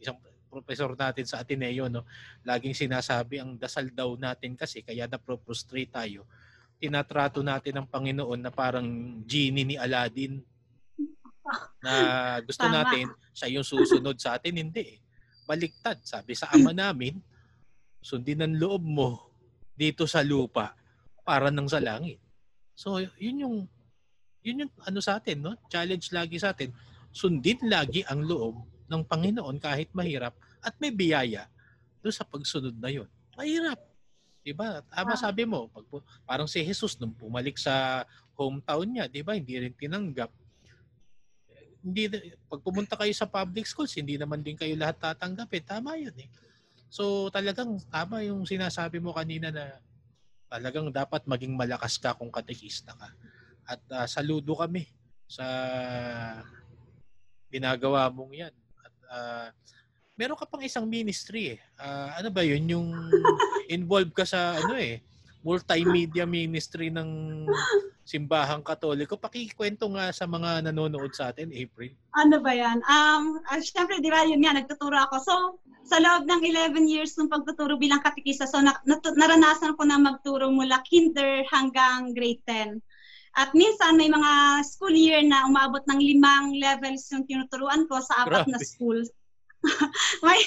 Isang 0.00 0.16
professor 0.48 0.96
natin 0.96 1.28
sa 1.28 1.44
Ateneo, 1.44 1.92
no? 1.92 2.08
Laging 2.40 2.72
sinasabi 2.72 3.44
ang 3.44 3.60
dasal 3.60 3.92
daw 3.92 4.16
natin 4.16 4.56
kasi 4.56 4.80
kaya 4.80 5.04
na-prostrate 5.04 5.92
tayo. 5.92 6.24
Tinatrato 6.80 7.44
natin 7.44 7.76
ang 7.76 7.86
Panginoon 7.88 8.40
na 8.40 8.48
parang 8.48 9.20
genie 9.28 9.68
ni 9.68 9.76
Aladdin 9.76 10.40
na 11.84 11.92
gusto 12.42 12.64
Tama. 12.64 12.80
natin 12.80 13.12
siya 13.36 13.60
yung 13.60 13.66
susunod 13.66 14.16
sa 14.16 14.40
atin. 14.40 14.56
Hindi 14.56 14.96
eh. 14.96 14.98
Baliktad. 15.44 16.00
Sabi 16.00 16.32
sa 16.32 16.48
ama 16.48 16.72
namin, 16.72 17.20
sundin 18.00 18.40
ang 18.40 18.56
loob 18.56 18.82
mo 18.82 19.25
dito 19.76 20.08
sa 20.08 20.24
lupa 20.24 20.72
para 21.22 21.52
nang 21.52 21.68
sa 21.68 21.78
langit. 21.78 22.18
So, 22.72 22.98
yun 23.20 23.44
yung 23.44 23.56
yun 24.40 24.66
yung 24.66 24.72
ano 24.82 24.98
sa 25.02 25.20
atin, 25.20 25.42
no? 25.42 25.52
Challenge 25.68 26.06
lagi 26.14 26.36
sa 26.40 26.56
atin. 26.56 26.72
Sundin 27.12 27.60
lagi 27.66 28.06
ang 28.06 28.24
loob 28.24 28.62
ng 28.86 29.02
Panginoon 29.04 29.58
kahit 29.58 29.90
mahirap 29.92 30.38
at 30.62 30.74
may 30.78 30.94
biyaya 30.94 31.50
doon 32.00 32.14
sa 32.14 32.22
pagsunod 32.22 32.74
na 32.78 32.90
yun. 32.90 33.10
Mahirap. 33.34 33.78
Diba? 34.46 34.78
Tama 34.86 35.18
sabi 35.18 35.42
mo, 35.42 35.66
pag, 35.66 35.82
parang 36.22 36.46
si 36.46 36.62
Jesus 36.62 36.94
nung 37.02 37.10
pumalik 37.10 37.58
sa 37.58 38.06
hometown 38.38 38.86
niya, 38.86 39.10
di 39.10 39.26
ba? 39.26 39.34
Hindi 39.34 39.58
rin 39.58 39.74
tinanggap. 39.74 40.30
Hindi, 41.82 42.30
pag 42.46 42.62
pumunta 42.62 42.94
kayo 42.94 43.10
sa 43.10 43.26
public 43.26 43.66
schools, 43.66 43.90
hindi 43.98 44.14
naman 44.14 44.46
din 44.46 44.54
kayo 44.54 44.78
lahat 44.78 45.02
tatanggapin. 45.02 45.66
Tama 45.66 45.98
yun 45.98 46.14
eh. 46.14 46.30
So 46.96 47.28
talagang 47.28 47.76
tama 47.92 48.24
yung 48.24 48.48
sinasabi 48.48 49.04
mo 49.04 49.12
kanina 49.12 49.52
na 49.52 49.68
talagang 50.48 50.88
dapat 50.88 51.28
maging 51.28 51.52
malakas 51.52 52.00
ka 52.00 52.16
kung 52.16 52.32
katekista 52.32 52.96
ka. 52.96 53.12
At 53.68 53.82
uh, 53.92 54.08
saludo 54.08 54.56
kami 54.56 54.88
sa 55.28 55.44
ginagawa 57.52 58.08
mong 58.08 58.32
yan. 58.32 58.54
At 58.80 58.94
uh, 59.12 59.46
meron 60.16 60.40
ka 60.40 60.48
pang 60.48 60.64
isang 60.64 60.88
ministry 60.88 61.58
eh. 61.58 61.60
Uh, 61.76 62.16
ano 62.16 62.32
ba 62.32 62.40
yun? 62.40 62.64
Yung 62.64 62.88
involved 63.68 64.16
ka 64.16 64.24
sa 64.24 64.56
ano 64.56 64.72
eh, 64.80 65.04
multimedia 65.44 66.24
ministry 66.24 66.88
ng 66.88 67.44
simbahang 68.06 68.64
katoliko. 68.64 69.20
Pakikwento 69.20 69.84
nga 69.92 70.14
sa 70.16 70.24
mga 70.24 70.70
nanonood 70.70 71.12
sa 71.12 71.28
atin, 71.34 71.52
April. 71.52 71.92
Ano 72.16 72.40
ba 72.40 72.54
yan? 72.54 72.80
Um, 72.86 73.42
uh, 73.44 73.60
Siyempre, 73.60 73.98
di 73.98 74.08
ba, 74.08 74.22
yun 74.24 74.40
nga, 74.40 74.54
nagtuturo 74.54 74.94
ako. 74.94 75.16
So, 75.20 75.34
sa 75.86 76.02
loob 76.02 76.26
ng 76.26 76.42
11 76.42 76.90
years 76.90 77.14
ng 77.14 77.30
pagtuturo 77.30 77.78
bilang 77.78 78.02
katikisa, 78.02 78.44
so 78.50 78.58
na, 78.58 78.74
nat- 78.82 79.16
naranasan 79.16 79.78
ko 79.78 79.86
na 79.86 80.02
magturo 80.02 80.50
mula 80.50 80.82
kinder 80.82 81.46
hanggang 81.48 82.10
grade 82.10 82.42
10. 82.44 82.82
At 83.36 83.52
minsan 83.52 84.00
may 84.00 84.10
mga 84.10 84.64
school 84.66 84.96
year 84.96 85.22
na 85.22 85.46
umabot 85.46 85.84
ng 85.86 86.00
limang 86.00 86.56
levels 86.58 87.06
yung 87.12 87.28
tinuturuan 87.28 87.84
ko 87.86 88.00
sa 88.02 88.24
apat 88.24 88.48
Grabe. 88.48 88.52
na 88.56 88.58
schools. 88.58 89.12
may, 90.26 90.40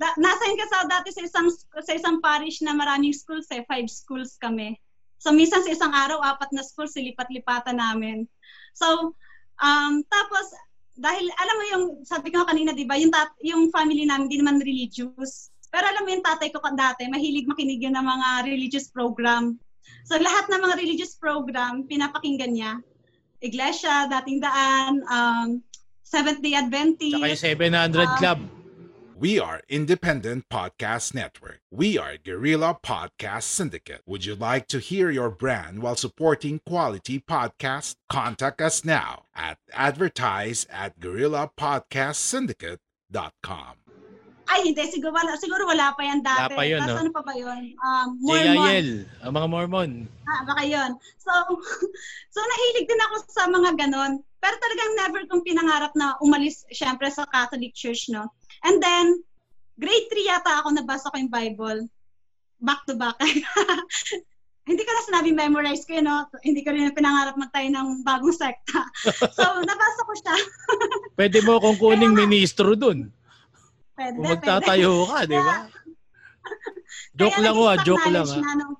da, 0.00 0.14
nasa 0.16 0.44
ka 0.46 0.66
sa 0.70 0.86
dati 0.88 1.10
sa 1.10 1.22
isang, 1.26 1.48
sa 1.82 1.92
isang 1.92 2.22
parish 2.22 2.62
na 2.62 2.72
maraming 2.72 3.12
schools 3.12 3.50
eh, 3.50 3.66
five 3.66 3.90
schools 3.90 4.38
kami. 4.38 4.78
So 5.18 5.34
minsan 5.34 5.66
sa 5.66 5.74
isang 5.74 5.92
araw, 5.92 6.22
apat 6.22 6.54
na 6.54 6.62
schools, 6.62 6.94
silipat-lipatan 6.94 7.78
namin. 7.78 8.26
So, 8.74 9.14
um, 9.58 9.92
tapos 10.06 10.46
dahil 11.02 11.26
alam 11.34 11.56
mo 11.58 11.64
yung 11.74 11.84
sabi 12.06 12.30
ko 12.30 12.46
kanina 12.46 12.70
'di 12.70 12.86
ba 12.86 12.94
yung 12.94 13.10
tat, 13.10 13.34
yung 13.42 13.74
family 13.74 14.06
namin 14.06 14.30
hindi 14.30 14.38
naman 14.38 14.62
religious. 14.62 15.50
Pero 15.72 15.88
alam 15.90 16.06
mo 16.06 16.10
yung 16.14 16.22
tatay 16.22 16.54
ko 16.54 16.62
dati 16.78 17.10
mahilig 17.10 17.50
makinig 17.50 17.82
yun 17.82 17.98
ng 17.98 18.06
mga 18.06 18.28
religious 18.46 18.86
program. 18.86 19.58
So 20.06 20.14
lahat 20.14 20.46
ng 20.46 20.62
mga 20.62 20.74
religious 20.78 21.18
program 21.18 21.90
pinapakinggan 21.90 22.54
niya. 22.54 22.72
Iglesia 23.42 24.06
dating 24.06 24.38
daan 24.38 25.02
um, 25.10 25.48
Seventh 26.06 26.38
Day 26.38 26.54
Adventist. 26.54 27.18
Saka 27.18 27.34
yung 27.34 27.42
700 27.66 28.06
um, 28.06 28.16
Club 28.22 28.61
We 29.22 29.38
are 29.38 29.62
Independent 29.68 30.48
Podcast 30.50 31.14
Network. 31.14 31.60
We 31.70 31.96
are 31.96 32.16
Guerrilla 32.18 32.76
Podcast 32.82 33.44
Syndicate. 33.44 34.02
Would 34.04 34.26
you 34.26 34.34
like 34.34 34.66
to 34.74 34.80
hear 34.80 35.12
your 35.14 35.30
brand 35.30 35.78
while 35.78 35.94
supporting 35.94 36.58
quality 36.66 37.22
podcasts? 37.22 37.94
Contact 38.10 38.60
us 38.60 38.84
now 38.84 39.30
at 39.30 39.62
advertise 39.70 40.66
at 40.74 40.98
guerrillapodcastsyndicate.com. 40.98 43.74
Ay, 44.50 44.66
hindi. 44.66 44.82
Siguro 44.90 45.14
wala, 45.14 45.38
siguro 45.38 45.70
wala 45.70 45.94
pa 45.94 46.02
yan 46.02 46.26
dati. 46.26 46.50
Wala 46.50 46.58
pa 46.58 46.66
yun, 46.66 46.82
Tapos 46.82 46.90
no? 46.90 46.98
ano 47.06 47.14
pa 47.14 47.22
ba 47.22 47.38
yun? 47.38 47.78
Um, 47.78 48.18
Mormon. 48.26 48.58
JIL, 48.58 49.06
ang 49.22 49.38
mga 49.38 49.48
Mormon. 49.54 50.10
Ah, 50.26 50.42
baka 50.50 50.66
yun. 50.66 50.98
So, 51.22 51.30
so 52.34 52.42
nahilig 52.42 52.90
din 52.90 52.98
ako 53.06 53.22
sa 53.30 53.46
mga 53.46 53.86
ganon. 53.86 54.18
Pero 54.42 54.58
talagang 54.58 54.98
never 54.98 55.22
kong 55.30 55.46
pinangarap 55.46 55.94
na 55.94 56.18
umalis, 56.18 56.66
syempre, 56.74 57.06
sa 57.06 57.22
Catholic 57.30 57.70
Church, 57.78 58.10
no? 58.10 58.26
And 58.62 58.78
then, 58.78 59.22
grade 59.78 60.06
3 60.10 60.30
yata 60.30 60.62
ako 60.62 60.68
nabasa 60.74 61.10
ko 61.10 61.16
yung 61.18 61.32
Bible. 61.32 61.90
Back 62.62 62.86
to 62.86 62.94
back. 62.94 63.18
hindi 64.68 64.82
ko 64.86 64.90
na 64.94 65.06
sinabi 65.10 65.34
memorize 65.34 65.82
ko 65.82 65.98
yun, 65.98 66.06
no? 66.06 66.22
Hindi 66.46 66.62
ko 66.62 66.70
rin 66.70 66.94
pinangarap 66.94 67.34
magtayo 67.34 67.66
ng 67.74 68.06
bagong 68.06 68.34
sekta. 68.34 68.86
so, 69.36 69.42
nabasa 69.66 70.00
ko 70.06 70.12
siya. 70.14 70.34
pwede 71.18 71.42
mo 71.42 71.58
kung 71.58 71.78
kuning 71.78 72.14
ministro 72.14 72.78
dun. 72.78 73.10
Pwede, 73.98 74.14
kung 74.14 74.30
magtatayo 74.30 75.10
ka, 75.10 75.26
di 75.26 75.38
ba? 75.38 75.66
joke 77.18 77.40
lang 77.42 77.54
ko, 77.54 77.62
joke 77.82 78.08
lang. 78.14 78.26
Ha? 78.26 78.38
Na, 78.38 78.54
nung, 78.62 78.74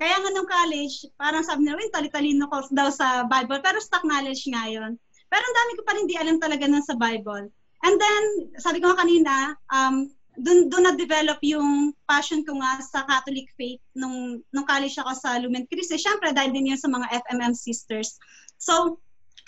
kaya 0.00 0.16
nga 0.16 0.30
nung 0.32 0.48
college, 0.48 1.04
parang 1.20 1.44
sabi 1.44 1.68
nila, 1.68 1.76
tali-talino 1.92 2.48
ko 2.48 2.64
daw 2.72 2.88
sa 2.88 3.28
Bible, 3.28 3.60
pero 3.60 3.76
stock 3.84 4.08
knowledge 4.08 4.48
nga 4.48 4.64
yun. 4.64 4.96
Pero 5.28 5.42
ang 5.44 5.56
dami 5.60 5.70
ko 5.76 5.82
pa 5.84 5.92
rin 5.92 6.08
di 6.08 6.16
alam 6.16 6.36
talaga 6.40 6.64
nun 6.64 6.80
sa 6.80 6.96
Bible. 6.96 7.52
And 7.80 7.96
then, 7.96 8.22
sabi 8.60 8.80
ko 8.80 8.92
nga 8.92 9.00
kanina, 9.02 9.34
um, 9.72 10.12
dun, 10.36 10.68
dun 10.68 10.84
na-develop 10.84 11.40
yung 11.44 11.96
passion 12.04 12.44
ko 12.44 12.60
nga 12.60 12.80
sa 12.84 13.04
Catholic 13.08 13.48
faith 13.56 13.80
nung, 13.96 14.44
nung 14.52 14.68
college 14.68 14.96
ako 15.00 15.12
sa 15.16 15.40
Lumen 15.40 15.64
Christi. 15.68 15.96
Siyempre, 15.96 16.32
dahil 16.36 16.52
din 16.52 16.72
yun 16.72 16.80
sa 16.80 16.92
mga 16.92 17.08
FMM 17.24 17.56
sisters. 17.56 18.20
So, 18.60 19.00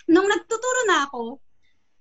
nung 0.09 0.27
nagtuturo 0.27 0.81
na 0.88 1.07
ako, 1.09 1.38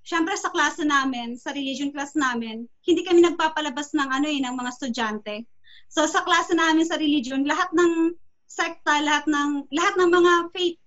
siyempre 0.01 0.33
sa 0.37 0.49
klase 0.49 0.81
namin, 0.81 1.37
sa 1.37 1.53
religion 1.53 1.93
class 1.93 2.17
namin, 2.17 2.65
hindi 2.85 3.01
kami 3.05 3.21
nagpapalabas 3.21 3.93
ng 3.93 4.09
ano 4.09 4.27
eh, 4.27 4.39
ng 4.41 4.55
mga 4.57 4.71
estudyante. 4.73 5.45
So 5.91 6.07
sa 6.07 6.23
klase 6.25 6.55
namin 6.55 6.87
sa 6.87 6.97
religion, 6.97 7.45
lahat 7.45 7.69
ng 7.75 8.15
sekta, 8.47 9.03
lahat 9.03 9.27
ng 9.27 9.71
lahat 9.71 9.93
ng 9.99 10.09
mga 10.11 10.33
faith, 10.55 10.79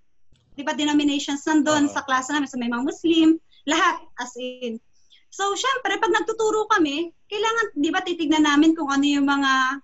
'di 0.55 0.63
ba, 0.65 0.73
denominations 0.77 1.45
nandoon 1.47 1.89
uh-huh. 1.89 1.95
sa 1.95 2.05
klase 2.05 2.29
namin. 2.33 2.49
So 2.49 2.59
may 2.59 2.69
mga 2.69 2.85
Muslim, 2.85 3.39
lahat 3.69 4.01
as 4.19 4.33
in. 4.37 4.81
So, 5.29 5.51
syempre, 5.55 5.99
pag 5.99 6.13
nagtuturo 6.15 6.67
kami, 6.71 7.11
kailangan, 7.27 7.65
di 7.75 7.89
ba, 7.91 7.99
titignan 8.01 8.47
namin 8.47 8.71
kung 8.71 8.87
ano 8.87 9.03
yung 9.03 9.27
mga 9.27 9.83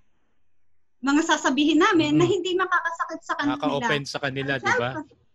mga 1.01 1.21
sasabihin 1.25 1.81
namin 1.81 2.13
mm-hmm. 2.15 2.21
na 2.21 2.25
hindi 2.29 2.51
makakasakit 2.53 3.21
sa 3.25 3.33
kanila. 3.35 3.57
Nakaka-open 3.57 4.03
sa 4.05 4.19
kanila, 4.21 4.53
di 4.61 4.73
ba? 4.77 4.91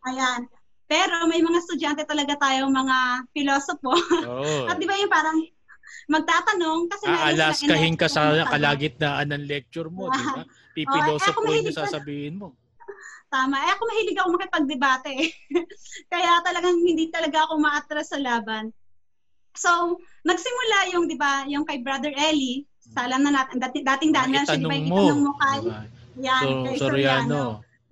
Ayan. 0.06 0.40
Pero 0.86 1.26
may 1.26 1.42
mga 1.42 1.58
estudyante 1.58 2.06
talaga 2.06 2.38
tayong 2.38 2.70
mga 2.70 2.96
pilosopo. 3.34 3.90
Oh. 4.30 4.66
At 4.70 4.78
di 4.78 4.86
ba 4.86 4.94
yung 4.94 5.10
parang 5.10 5.42
magtatanong 6.06 6.80
kasi 6.86 7.04
Aalaskahin 7.10 7.98
ka 7.98 8.06
sa 8.06 8.46
kalagitnaan 8.46 9.34
ng 9.34 9.44
lecture 9.50 9.90
mo, 9.90 10.06
di 10.14 10.22
ba? 10.22 10.42
Pipilosopo 10.78 11.42
oh, 11.42 11.50
yung 11.50 11.74
sasabihin 11.74 12.38
mo. 12.38 12.54
Tama. 13.26 13.58
Eh 13.58 13.70
ako 13.74 13.82
mahilig 13.90 14.18
ako 14.22 14.28
makipagdebate. 14.38 15.34
Kaya 16.14 16.38
talagang 16.46 16.78
hindi 16.78 17.10
talaga 17.10 17.50
ako 17.50 17.58
maatras 17.58 18.14
sa 18.14 18.22
laban. 18.22 18.70
So, 19.56 19.98
nagsimula 20.22 20.78
yung, 20.92 21.04
di 21.08 21.16
ba, 21.16 21.48
yung 21.48 21.64
kay 21.64 21.80
Brother 21.80 22.12
Eli, 22.12 22.68
sa 22.78 23.08
alam 23.08 23.24
na 23.24 23.32
natin, 23.32 23.58
dati, 23.58 23.82
dating 23.82 24.12
daan 24.12 24.30
na 24.30 24.44
siya, 24.44 24.60
di 24.60 24.68
ba, 24.68 24.76
itanong 24.78 25.20
mo 25.24 25.32
kay, 25.40 25.60
diba? 25.64 25.80
yan, 26.20 26.44
so, 26.44 26.64
kay 26.64 26.76
Soriano. 26.78 27.44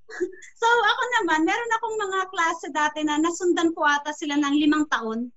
so, 0.60 0.66
ako 0.68 1.02
naman, 1.20 1.40
meron 1.48 1.74
akong 1.74 1.96
mga 1.98 2.20
klase 2.30 2.66
dati 2.70 3.00
na 3.02 3.18
nasundan 3.18 3.72
ko 3.74 3.82
ata 3.82 4.12
sila 4.14 4.38
ng 4.38 4.54
limang 4.60 4.86
taon. 4.92 5.32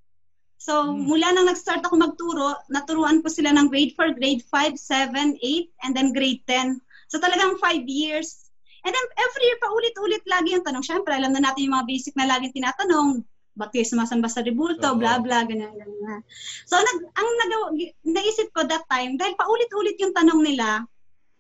So, 0.58 0.92
hmm. 0.92 1.08
mula 1.08 1.32
nang 1.32 1.48
nag-start 1.48 1.86
ako 1.86 1.96
magturo, 1.96 2.60
naturuan 2.68 3.24
ko 3.24 3.32
sila 3.32 3.56
ng 3.56 3.72
grade 3.72 3.96
4, 3.96 4.20
grade 4.20 4.44
5, 4.52 4.76
7, 4.76 5.40
8, 5.40 5.86
and 5.88 5.92
then 5.96 6.12
grade 6.12 6.44
10. 6.46 6.78
So, 7.08 7.24
talagang 7.24 7.56
5 7.62 7.88
years. 7.88 8.52
And 8.84 8.92
then, 8.92 9.08
every 9.16 9.44
year, 9.48 9.60
paulit-ulit 9.64 10.24
lagi 10.28 10.56
yung 10.56 10.66
tanong. 10.68 10.84
Siyempre, 10.84 11.16
alam 11.16 11.32
na 11.32 11.44
natin 11.44 11.68
yung 11.68 11.76
mga 11.76 11.88
basic 11.88 12.14
na 12.20 12.28
laging 12.28 12.56
tinatanong 12.56 13.24
ba't 13.58 13.74
kayo 13.74 13.84
sumasamba 13.84 14.30
sa 14.30 14.46
rebulto, 14.46 14.94
bla 14.96 15.18
bla, 15.18 15.44
ganyan, 15.50 15.74
ganyan. 15.74 16.22
So, 16.70 16.78
nag, 16.78 17.00
ang 17.18 17.30
nagawa, 17.42 17.66
naisip 18.06 18.54
ko 18.54 18.64
that 18.70 18.86
time, 18.86 19.18
dahil 19.18 19.34
paulit-ulit 19.34 19.98
yung 19.98 20.14
tanong 20.14 20.46
nila, 20.46 20.86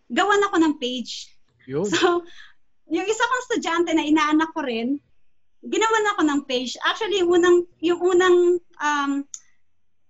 gawan 0.10 0.41
ako 0.49 0.58
ng 0.65 0.75
page. 0.82 1.30
Yun. 1.69 1.86
So, 1.86 2.25
yung 2.89 3.08
isa 3.08 3.21
kong 3.21 3.43
estudyante 3.45 3.91
na 3.93 4.03
inaanak 4.03 4.49
ko 4.58 4.65
rin, 4.65 4.97
ginawan 5.62 6.10
ako 6.15 6.21
ng 6.25 6.41
page. 6.49 6.73
Actually, 6.82 7.21
yung 7.21 7.38
unang, 7.38 7.58
yung 7.84 8.01
unang 8.01 8.38
um, 8.82 9.12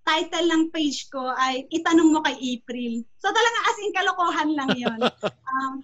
title 0.07 0.47
ng 0.47 0.63
page 0.71 1.11
ko 1.11 1.35
ay 1.35 1.67
Itanong 1.67 2.15
mo 2.15 2.23
kay 2.23 2.39
April. 2.39 3.03
So 3.19 3.27
talagang 3.27 3.65
as 3.67 3.77
in 3.83 3.91
kalokohan 3.91 4.49
lang 4.55 4.71
yon. 4.79 4.99
Um, 5.47 5.81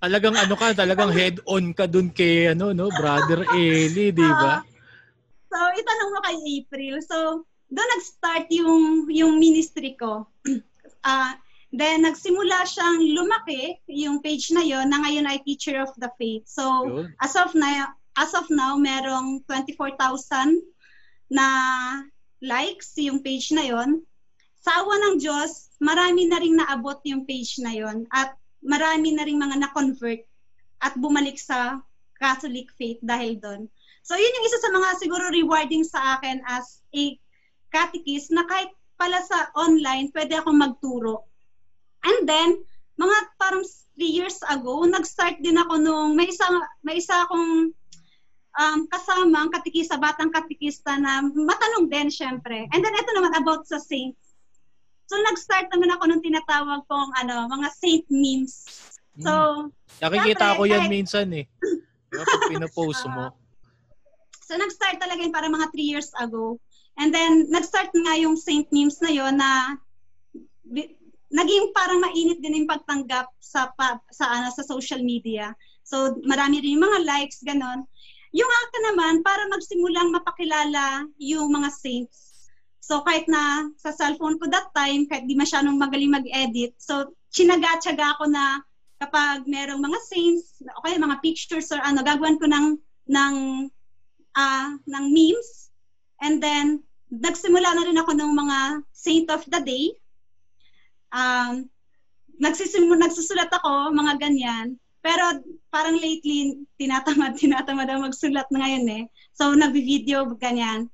talagang 0.00 0.34
ano 0.34 0.58
ka, 0.58 0.74
talagang 0.74 1.12
head 1.12 1.38
on 1.46 1.70
ka 1.76 1.84
dun 1.86 2.08
kay 2.08 2.50
ano 2.50 2.72
no, 2.74 2.88
brother 2.88 3.46
Eli, 3.52 4.10
di 4.10 4.26
ba? 4.26 4.58
Uh, 4.58 4.77
So, 5.48 5.56
itanong 5.56 6.10
mo 6.12 6.18
kay 6.24 6.36
April. 6.60 6.94
So, 7.00 7.48
doon 7.68 7.90
nag-start 7.96 8.46
yung, 8.52 9.08
yung 9.08 9.40
ministry 9.40 9.96
ko. 9.96 10.28
uh, 11.04 11.32
then, 11.80 12.04
nagsimula 12.04 12.64
siyang 12.64 13.00
lumaki, 13.12 13.80
yung 13.88 14.24
page 14.24 14.52
na 14.52 14.64
yon 14.64 14.88
na 14.88 15.04
ngayon 15.04 15.28
ay 15.28 15.40
Teacher 15.44 15.80
of 15.80 15.92
the 16.00 16.08
Faith. 16.16 16.48
So, 16.48 16.64
Good. 16.88 17.12
as 17.20 17.36
of 17.36 17.52
now, 17.52 17.92
as 18.16 18.32
of 18.32 18.48
now, 18.48 18.76
merong 18.76 19.44
24,000 19.44 20.60
na 21.28 21.48
likes 22.40 22.96
yung 22.96 23.20
page 23.20 23.52
na 23.52 23.68
yon. 23.68 24.00
Sa 24.58 24.84
awa 24.84 24.94
ng 24.96 25.16
Diyos, 25.20 25.72
marami 25.78 26.26
na 26.26 26.38
rin 26.40 26.58
naabot 26.58 26.98
yung 27.06 27.24
page 27.28 27.60
na 27.62 27.72
yon 27.72 28.04
at 28.10 28.34
marami 28.64 29.14
na 29.14 29.22
rin 29.22 29.38
mga 29.38 29.56
na-convert 29.64 30.24
at 30.82 30.94
bumalik 30.98 31.38
sa 31.38 31.78
Catholic 32.18 32.70
faith 32.74 32.98
dahil 33.02 33.38
doon. 33.38 33.70
So, 34.02 34.16
yun 34.16 34.36
yung 34.40 34.46
isa 34.48 34.58
sa 34.58 34.70
mga 34.72 34.88
siguro 34.98 35.24
rewarding 35.28 35.84
sa 35.84 36.16
akin 36.16 36.40
as 36.48 36.80
a 36.96 37.14
catechist 37.68 38.32
na 38.32 38.48
kahit 38.48 38.72
pala 38.98 39.20
sa 39.22 39.52
online, 39.54 40.10
pwede 40.10 40.40
akong 40.40 40.58
magturo. 40.58 41.28
And 42.02 42.26
then, 42.26 42.58
mga 42.98 43.16
parang 43.38 43.62
three 43.94 44.10
years 44.10 44.42
ago, 44.50 44.82
nag-start 44.82 45.38
din 45.38 45.58
ako 45.58 45.78
nung 45.78 46.18
may 46.18 46.26
isa, 46.26 46.46
may 46.82 46.98
isa 46.98 47.14
akong 47.22 47.70
um, 48.58 48.78
kasama, 48.90 49.46
ang 49.46 49.52
katikista, 49.54 50.00
batang 50.00 50.34
katikista 50.34 50.98
na 50.98 51.22
matanong 51.22 51.86
din, 51.86 52.10
syempre. 52.10 52.66
And 52.74 52.80
then, 52.82 52.94
ito 52.96 53.12
naman 53.14 53.38
about 53.38 53.70
sa 53.70 53.78
saints. 53.78 54.34
So, 55.08 55.16
nag-start 55.24 55.70
naman 55.70 55.94
ako 55.94 56.02
nung 56.10 56.24
tinatawag 56.24 56.84
kong 56.90 57.10
ano, 57.22 57.48
mga 57.48 57.68
saint 57.72 58.04
memes. 58.10 58.66
So, 59.18 59.66
Nakikita 59.98 60.54
Siyempre, 60.54 60.58
ko 60.58 60.62
yan 60.66 60.82
kahit- 60.86 60.92
minsan 60.92 61.26
eh. 61.34 61.46
Diba, 62.08 62.24
pag 62.24 62.50
pinopost 62.50 63.04
mo. 63.08 63.30
So 64.48 64.56
nag-start 64.56 64.96
talaga 64.96 65.20
yun 65.20 65.36
para 65.36 65.52
mga 65.52 65.68
3 65.76 65.76
years 65.84 66.08
ago. 66.16 66.56
And 66.96 67.12
then 67.12 67.52
nag-start 67.52 67.92
nga 67.92 68.16
yung 68.16 68.40
Saint 68.40 68.64
Memes 68.72 68.96
na 69.04 69.12
yon 69.12 69.36
na 69.36 69.76
naging 71.28 71.76
parang 71.76 72.00
mainit 72.00 72.40
din 72.40 72.64
yung 72.64 72.70
pagtanggap 72.72 73.28
sa 73.36 73.68
pa, 73.76 74.00
sa 74.08 74.24
ano 74.32 74.48
sa 74.48 74.64
social 74.64 75.04
media. 75.04 75.52
So 75.84 76.16
marami 76.24 76.64
rin 76.64 76.80
yung 76.80 76.88
mga 76.88 77.04
likes 77.04 77.44
ganon. 77.44 77.84
Yung 78.32 78.48
akin 78.48 78.82
naman 78.92 79.14
para 79.20 79.44
magsimulang 79.52 80.16
mapakilala 80.16 81.04
yung 81.20 81.52
mga 81.52 81.68
saints. 81.68 82.48
So 82.80 83.04
kahit 83.04 83.28
na 83.28 83.68
sa 83.76 83.92
cellphone 83.92 84.40
ko 84.40 84.48
that 84.48 84.72
time, 84.72 85.04
kahit 85.12 85.28
di 85.28 85.36
masyadong 85.36 85.76
magaling 85.76 86.08
mag-edit, 86.08 86.72
so 86.80 87.12
chinaga-tsaga 87.36 88.16
ako 88.16 88.32
na 88.32 88.64
kapag 88.96 89.44
merong 89.44 89.84
mga 89.84 90.00
saints, 90.08 90.64
okay, 90.80 90.96
mga 90.96 91.20
pictures 91.20 91.68
or 91.68 91.84
ano, 91.84 92.00
gagawin 92.00 92.40
ko 92.40 92.48
ng 92.48 92.80
ng 93.12 93.34
ah 94.38 94.78
ng 94.86 95.04
memes. 95.10 95.74
And 96.22 96.38
then, 96.38 96.86
nagsimula 97.10 97.74
na 97.74 97.82
rin 97.82 97.98
ako 97.98 98.14
ng 98.14 98.32
mga 98.38 98.58
saint 98.94 99.26
of 99.34 99.42
the 99.50 99.60
day. 99.66 99.90
Um, 101.10 101.66
nagsisimula, 102.38 103.10
nagsusulat 103.10 103.50
ako, 103.50 103.90
mga 103.90 104.22
ganyan. 104.22 104.78
Pero 105.02 105.42
parang 105.74 105.98
lately, 105.98 106.62
tinatamad, 106.78 107.34
tinatamad 107.42 107.90
ako 107.90 108.10
magsulat 108.10 108.46
na 108.54 108.58
ngayon 108.62 108.86
eh. 109.02 109.04
So, 109.34 109.54
nagbi-video, 109.58 110.38
ganyan. 110.38 110.86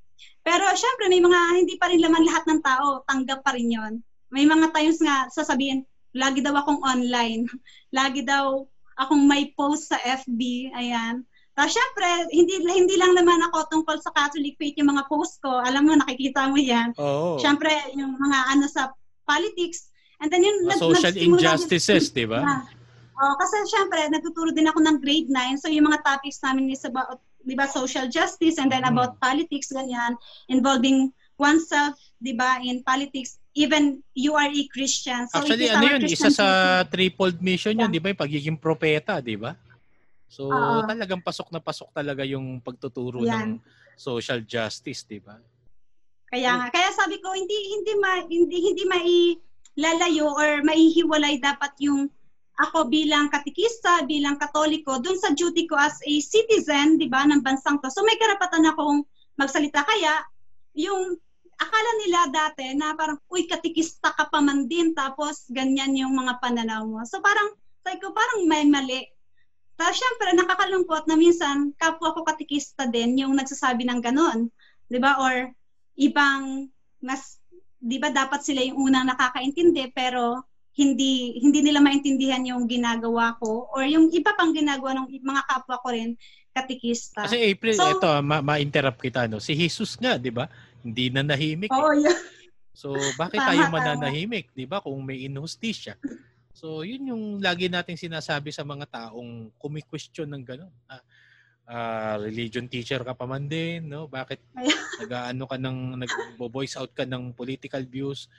Pero 0.44 0.64
syempre, 0.76 1.08
may 1.08 1.24
mga 1.24 1.40
hindi 1.56 1.74
pa 1.80 1.88
rin 1.88 2.04
laman 2.04 2.24
lahat 2.24 2.44
ng 2.48 2.60
tao, 2.60 3.00
tanggap 3.08 3.40
pa 3.44 3.56
rin 3.56 3.72
yon. 3.72 3.92
May 4.28 4.44
mga 4.44 4.76
times 4.76 5.00
nga 5.00 5.28
sasabihin, 5.32 5.88
lagi 6.12 6.44
daw 6.44 6.54
akong 6.54 6.84
online. 6.84 7.48
Lagi 7.96 8.26
daw 8.26 8.66
akong 8.98 9.22
may 9.22 9.54
post 9.54 9.90
sa 9.90 9.98
FB, 10.02 10.70
ayan. 10.74 11.22
Tapos 11.54 11.70
syempre, 11.70 12.06
hindi, 12.34 12.54
hindi 12.66 12.98
lang 12.98 13.14
naman 13.14 13.38
ako 13.46 13.70
tungkol 13.70 14.02
sa 14.02 14.10
Catholic 14.10 14.58
faith 14.58 14.74
yung 14.74 14.90
mga 14.90 15.06
post 15.06 15.38
ko. 15.38 15.62
Alam 15.62 15.86
mo, 15.86 15.92
nakikita 15.94 16.50
mo 16.50 16.58
yan. 16.58 16.90
Oo. 16.98 17.38
Syempre, 17.38 17.70
yung 17.94 18.18
mga 18.18 18.38
ano 18.50 18.66
sa 18.66 18.90
politics. 19.22 19.86
And 20.18 20.30
then 20.30 20.42
yung 20.42 20.66
nag- 20.66 20.82
social 20.82 21.14
injustices, 21.14 22.10
di 22.10 22.26
ba? 22.26 22.42
Yeah. 22.42 22.62
Oh, 23.14 23.34
kasi 23.38 23.54
syempre, 23.70 24.02
nagtuturo 24.10 24.50
din 24.50 24.66
ako 24.66 24.82
ng 24.82 24.96
grade 24.98 25.30
9. 25.30 25.54
So 25.56 25.70
yung 25.70 25.86
mga 25.86 26.02
topics 26.02 26.42
namin 26.42 26.66
is 26.68 26.82
about, 26.82 27.22
di 27.40 27.54
ba, 27.54 27.70
social 27.70 28.10
justice 28.10 28.58
and 28.58 28.66
then 28.66 28.82
Mhm. 28.82 28.90
about 28.90 29.14
politics, 29.18 29.70
ganyan, 29.70 30.18
involving 30.48 31.08
oneself, 31.36 31.94
di 32.18 32.34
ba, 32.34 32.58
in 32.58 32.82
politics. 32.82 33.38
Even 33.54 34.02
you 34.12 34.34
are 34.34 34.50
a 34.50 34.64
Christian. 34.66 35.30
So 35.30 35.38
Actually, 35.38 35.70
ano 35.70 35.86
yun? 35.86 36.02
Christian 36.02 36.26
Isa 36.26 36.34
sa 36.34 36.46
faith. 36.82 36.90
trifold 36.90 37.38
mission 37.38 37.78
yun, 37.78 37.86
Yeah. 37.86 37.94
di 37.94 38.02
ba? 38.02 38.10
Yung 38.10 38.18
pagiging 38.18 38.58
propeta, 38.58 39.22
di 39.22 39.38
ba? 39.38 39.54
So, 40.34 40.50
Oo. 40.50 40.82
talagang 40.82 41.22
pasok 41.22 41.54
na 41.54 41.62
pasok 41.62 41.94
talaga 41.94 42.26
yung 42.26 42.58
pagtuturo 42.58 43.22
Yan. 43.22 43.54
ng 43.54 43.62
social 43.94 44.42
justice, 44.42 45.06
di 45.06 45.22
ba? 45.22 45.38
Kaya 46.26 46.58
nga, 46.58 46.66
kaya 46.74 46.90
sabi 46.90 47.22
ko 47.22 47.30
hindi 47.30 47.54
hindi 47.54 47.94
ma, 48.02 48.26
hindi 48.26 48.58
hindi 48.58 48.82
mailalayo 48.90 50.34
or 50.34 50.66
maihiwalay 50.66 51.38
dapat 51.38 51.78
yung 51.78 52.10
ako 52.58 52.90
bilang 52.90 53.30
katikista, 53.30 54.02
bilang 54.02 54.34
katoliko, 54.38 54.98
dun 54.98 55.14
sa 55.18 55.30
duty 55.34 55.70
ko 55.70 55.78
as 55.78 56.02
a 56.02 56.14
citizen, 56.18 56.98
di 56.98 57.06
ba, 57.06 57.22
ng 57.22 57.42
bansang 57.42 57.78
to. 57.82 57.90
So 57.90 58.02
may 58.02 58.18
karapatan 58.18 58.66
akong 58.66 59.06
magsalita. 59.38 59.82
Kaya, 59.82 60.22
yung 60.74 61.18
akala 61.58 61.90
nila 62.02 62.30
dati 62.30 62.74
na 62.74 62.94
parang, 62.94 63.18
uy, 63.30 63.46
katikista 63.50 64.10
ka 64.14 64.30
pa 64.30 64.38
man 64.38 64.70
din, 64.70 64.94
tapos 64.94 65.50
ganyan 65.50 65.98
yung 65.98 66.14
mga 66.14 66.38
pananaw 66.38 66.86
mo. 66.86 67.02
So 67.06 67.18
parang, 67.22 67.54
sabi 67.82 67.98
ko, 67.98 68.14
parang 68.14 68.46
may 68.46 68.66
mali. 68.66 69.02
Tapos 69.74 69.98
syempre, 69.98 70.28
nakakalungkot 70.38 71.04
na 71.10 71.18
minsan, 71.18 71.74
kapwa 71.74 72.14
ko 72.14 72.22
katikista 72.22 72.86
din 72.86 73.18
yung 73.18 73.34
nagsasabi 73.34 73.82
ng 73.86 74.00
ganon. 74.00 74.48
Di 74.86 74.98
ba? 75.02 75.18
Or 75.18 75.50
ibang 75.98 76.70
mas 76.98 77.38
'di 77.84 78.00
ba 78.00 78.08
dapat 78.08 78.40
sila 78.40 78.64
yung 78.64 78.80
unang 78.80 79.06
nakakaintindi 79.12 79.92
pero 79.92 80.40
hindi 80.74 81.38
hindi 81.38 81.60
nila 81.62 81.78
maintindihan 81.78 82.42
yung 82.42 82.66
ginagawa 82.66 83.36
ko 83.38 83.70
or 83.70 83.86
yung 83.86 84.10
iba 84.10 84.34
pang 84.34 84.50
ginagawa 84.50 84.98
ng 84.98 85.06
mga 85.22 85.42
kapwa 85.46 85.76
ko 85.78 85.88
rin 85.94 86.18
katikista. 86.50 87.26
Kasi 87.26 87.38
April, 87.50 87.74
So- 87.78 87.98
ito, 87.98 88.10
ma- 88.22 88.42
ma-interrupt 88.42 89.02
kita, 89.02 89.26
no? 89.26 89.42
Si 89.42 89.54
Jesus 89.58 89.98
nga, 89.98 90.14
di 90.18 90.30
ba? 90.30 90.46
Hindi 90.86 91.10
na 91.10 91.26
nahimik. 91.26 91.70
eh. 91.70 91.74
Oo, 91.74 91.90
yeah. 91.98 92.14
So, 92.74 92.94
bakit 93.18 93.38
Tama, 93.42 93.54
tayo 93.54 93.62
mananahimik, 93.70 94.50
di 94.54 94.66
ba? 94.66 94.78
Kung 94.78 95.02
may 95.02 95.26
inhustisya. 95.26 95.98
So, 96.54 96.86
yun 96.86 97.10
yung 97.10 97.24
lagi 97.42 97.66
nating 97.66 97.98
sinasabi 97.98 98.54
sa 98.54 98.62
mga 98.62 98.86
taong 98.86 99.50
kumi-question 99.58 100.30
ng 100.30 100.42
gano'n. 100.46 100.74
Ah, 100.86 101.02
ah, 101.66 102.16
religion 102.22 102.70
teacher 102.70 103.02
ka 103.02 103.10
pa 103.10 103.26
man 103.26 103.50
din, 103.50 103.90
no? 103.90 104.06
Bakit 104.06 104.38
nag-ano 105.02 105.44
ka 105.50 105.58
ng 105.58 105.98
nagbo-voice 105.98 106.78
out 106.78 106.94
ka 106.94 107.02
ng 107.02 107.34
political 107.34 107.82
views? 107.82 108.30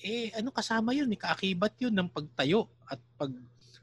Eh, 0.00 0.32
ano 0.40 0.48
kasama 0.48 0.96
yun? 0.96 1.12
Eh, 1.12 1.20
kaakibat 1.20 1.76
yun 1.76 1.92
ng 1.92 2.08
pagtayo 2.08 2.64
at 2.88 2.96
pag 3.20 3.28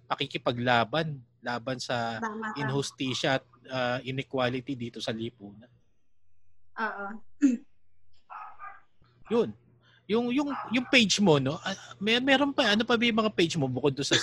pakikipaglaban 0.10 1.18
laban 1.46 1.78
sa 1.78 2.18
inhustisya 2.58 3.38
at 3.38 3.46
ah, 3.70 4.00
inequality 4.02 4.74
dito 4.74 4.98
sa 4.98 5.14
lipunan. 5.14 5.70
Oo. 6.82 7.08
Yun. 9.30 9.54
Yung 10.06 10.30
yung 10.30 10.50
yung 10.70 10.86
page 10.86 11.18
mo 11.18 11.42
no, 11.42 11.58
ah, 11.66 11.74
may 11.98 12.22
meron 12.22 12.54
pa 12.54 12.78
ano 12.78 12.86
pa 12.86 12.94
ba 12.94 13.04
yung 13.06 13.26
mga 13.26 13.34
page 13.34 13.58
mo 13.58 13.66
bukod 13.66 13.94
doon 13.98 14.06
sa 14.06 14.18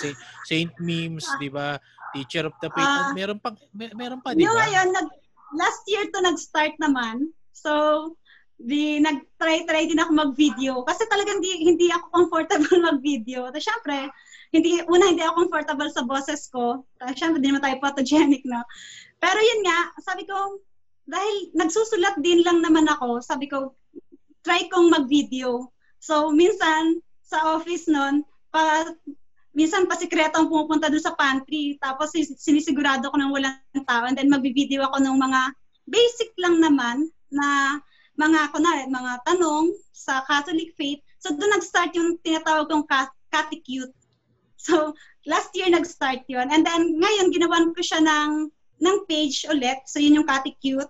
Saint, 0.47 0.71
Memes, 0.79 1.27
'di 1.35 1.51
ba? 1.51 1.75
Teacher 2.15 2.47
of 2.47 2.55
the 2.63 2.69
Faith, 2.71 2.87
Ah. 2.87 3.11
meron 3.11 3.35
pa 3.41 3.51
may, 3.75 3.91
meron 3.91 4.21
pa, 4.23 4.31
'di 4.31 4.47
ba? 4.47 4.53
ngayon, 4.53 4.87
nag, 4.95 5.07
last 5.59 5.83
year 5.91 6.07
to 6.07 6.23
nag-start 6.23 6.77
naman. 6.79 7.35
So, 7.51 7.71
di 8.63 9.01
nag-try-try 9.03 9.91
din 9.91 9.99
ako 9.99 10.11
mag-video 10.13 10.73
kasi 10.87 11.03
talagang 11.11 11.43
hindi 11.43 11.67
hindi 11.67 11.87
ako 11.91 12.05
comfortable 12.15 12.79
mag-video. 12.95 13.51
Tapos 13.51 13.65
syempre, 13.67 13.97
hindi 14.55 14.79
una 14.87 15.09
hindi 15.09 15.25
ako 15.25 15.49
comfortable 15.49 15.89
sa 15.91 16.05
boses 16.07 16.47
ko. 16.47 16.85
Tapos 16.95 17.17
syempre, 17.17 17.43
hindi 17.43 17.49
naman 17.51 17.65
tayo 17.65 17.77
photogenic, 17.83 18.45
no? 18.47 18.61
Pero 19.19 19.39
yun 19.41 19.67
nga, 19.67 19.91
sabi 19.99 20.23
ko, 20.23 20.63
dahil 21.03 21.51
nagsusulat 21.57 22.15
din 22.23 22.45
lang 22.45 22.63
naman 22.63 22.87
ako, 22.87 23.19
sabi 23.19 23.51
ko, 23.51 23.75
try 24.43 24.67
kong 24.69 24.91
mag-video. 24.91 25.71
So, 26.03 26.29
minsan, 26.35 26.99
sa 27.23 27.57
office 27.57 27.89
nun, 27.89 28.27
pa, 28.53 28.85
minsan 29.57 29.89
pa 29.89 29.97
sikretong 29.97 30.49
pumupunta 30.49 30.93
dun 30.93 31.01
sa 31.01 31.17
pantry. 31.17 31.81
Tapos 31.81 32.13
sinisigurado 32.13 33.09
ko 33.09 33.17
nang 33.17 33.33
walang 33.33 33.57
tao. 33.89 34.05
And 34.05 34.13
then 34.13 34.29
magbi-video 34.29 34.85
ako 34.85 35.01
ng 35.01 35.17
mga 35.17 35.41
basic 35.89 36.29
lang 36.37 36.61
naman 36.61 37.09
na 37.33 37.79
mga, 38.13 38.53
kunwari, 38.53 38.85
mga 38.89 39.25
tanong 39.25 39.73
sa 39.89 40.21
Catholic 40.29 40.77
faith. 40.77 41.01
So 41.17 41.33
doon 41.33 41.57
nag-start 41.57 41.97
yung 41.97 42.21
tinatawag 42.21 42.69
kong 42.69 42.85
cat- 42.85 43.17
catecute. 43.33 43.93
So 44.63 44.93
last 45.25 45.49
year 45.57 45.69
nag-start 45.73 46.25
yun. 46.29 46.53
And 46.53 46.61
then 46.61 47.01
ngayon 47.01 47.33
ginawan 47.33 47.73
ko 47.73 47.81
siya 47.81 48.05
ng, 48.05 48.53
ng 48.83 48.97
page 49.09 49.49
ulit. 49.49 49.85
So 49.89 49.97
yun 49.97 50.21
yung 50.21 50.29
catecute. 50.29 50.89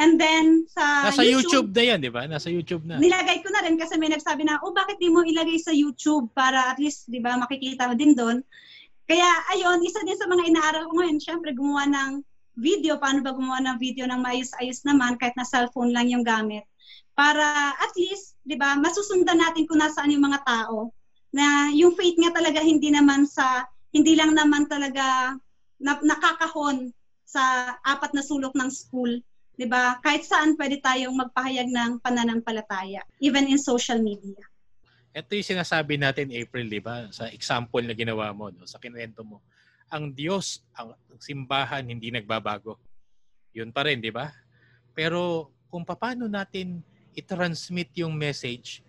And 0.00 0.16
then 0.16 0.64
sa 0.72 1.12
Nasa 1.12 1.20
YouTube, 1.20 1.76
na 1.76 1.82
'yan, 1.84 2.00
'di 2.00 2.08
ba? 2.08 2.24
Nasa 2.24 2.48
YouTube 2.48 2.88
na. 2.88 2.96
nilagay 2.96 3.44
ko 3.44 3.52
na 3.52 3.60
rin 3.60 3.76
kasi 3.76 4.00
may 4.00 4.08
nagsabi 4.08 4.48
na, 4.48 4.56
oh, 4.64 4.72
bakit 4.72 4.96
di 4.96 5.12
mo 5.12 5.20
ilagay 5.20 5.60
sa 5.60 5.76
YouTube 5.76 6.32
para 6.32 6.72
at 6.72 6.80
least, 6.80 7.04
di 7.12 7.20
ba, 7.20 7.36
makikita 7.36 7.84
mo 7.84 7.92
din 7.92 8.16
doon. 8.16 8.40
Kaya, 9.04 9.28
ayun, 9.52 9.84
isa 9.84 10.00
din 10.06 10.16
sa 10.16 10.24
mga 10.24 10.48
inaaral 10.48 10.88
ko 10.88 10.96
ngayon, 10.96 11.20
syempre, 11.20 11.52
gumawa 11.52 11.84
ng 11.84 12.24
video. 12.56 12.96
Paano 12.96 13.20
ba 13.20 13.36
gumawa 13.36 13.60
ng 13.60 13.76
video 13.76 14.08
ng 14.08 14.24
maayos-ayos 14.24 14.80
naman 14.88 15.20
kahit 15.20 15.36
na 15.36 15.44
cellphone 15.44 15.92
lang 15.92 16.08
yung 16.08 16.24
gamit. 16.24 16.64
Para 17.12 17.76
at 17.76 17.92
least, 18.00 18.40
di 18.40 18.56
ba, 18.56 18.80
masusundan 18.80 19.36
natin 19.36 19.68
kung 19.68 19.84
nasaan 19.84 20.16
yung 20.16 20.24
mga 20.24 20.40
tao. 20.48 20.94
Na 21.34 21.68
yung 21.76 21.92
faith 21.92 22.16
nga 22.16 22.32
talaga 22.32 22.64
hindi 22.64 22.88
naman 22.88 23.28
sa, 23.28 23.68
hindi 23.92 24.16
lang 24.16 24.32
naman 24.32 24.64
talaga 24.64 25.36
na, 25.76 26.00
nakakahon 26.00 26.88
sa 27.28 27.76
apat 27.84 28.16
na 28.16 28.24
sulok 28.24 28.56
ng 28.56 28.70
school 28.72 29.20
'di 29.60 29.68
ba? 29.68 30.00
Kahit 30.00 30.24
saan 30.24 30.56
pwede 30.56 30.80
tayong 30.80 31.12
magpahayag 31.12 31.68
ng 31.68 32.00
pananampalataya, 32.00 33.04
even 33.20 33.44
in 33.44 33.60
social 33.60 34.00
media. 34.00 34.40
Ito 35.12 35.36
yung 35.36 35.52
sinasabi 35.52 36.00
natin 36.00 36.32
April, 36.32 36.64
'di 36.64 36.80
ba? 36.80 37.12
Sa 37.12 37.28
example 37.28 37.84
na 37.84 37.92
ginawa 37.92 38.32
mo, 38.32 38.48
no? 38.48 38.64
sa 38.64 38.80
kinwento 38.80 39.20
mo. 39.20 39.44
Ang 39.92 40.16
Diyos, 40.16 40.64
ang 40.72 40.96
simbahan 41.20 41.84
hindi 41.84 42.08
nagbabago. 42.08 42.80
'Yun 43.52 43.68
pa 43.68 43.84
rin, 43.84 44.00
'di 44.00 44.08
ba? 44.08 44.32
Pero 44.96 45.52
kung 45.68 45.84
paano 45.84 46.24
natin 46.24 46.80
i-transmit 47.12 47.92
yung 48.00 48.16
message, 48.16 48.80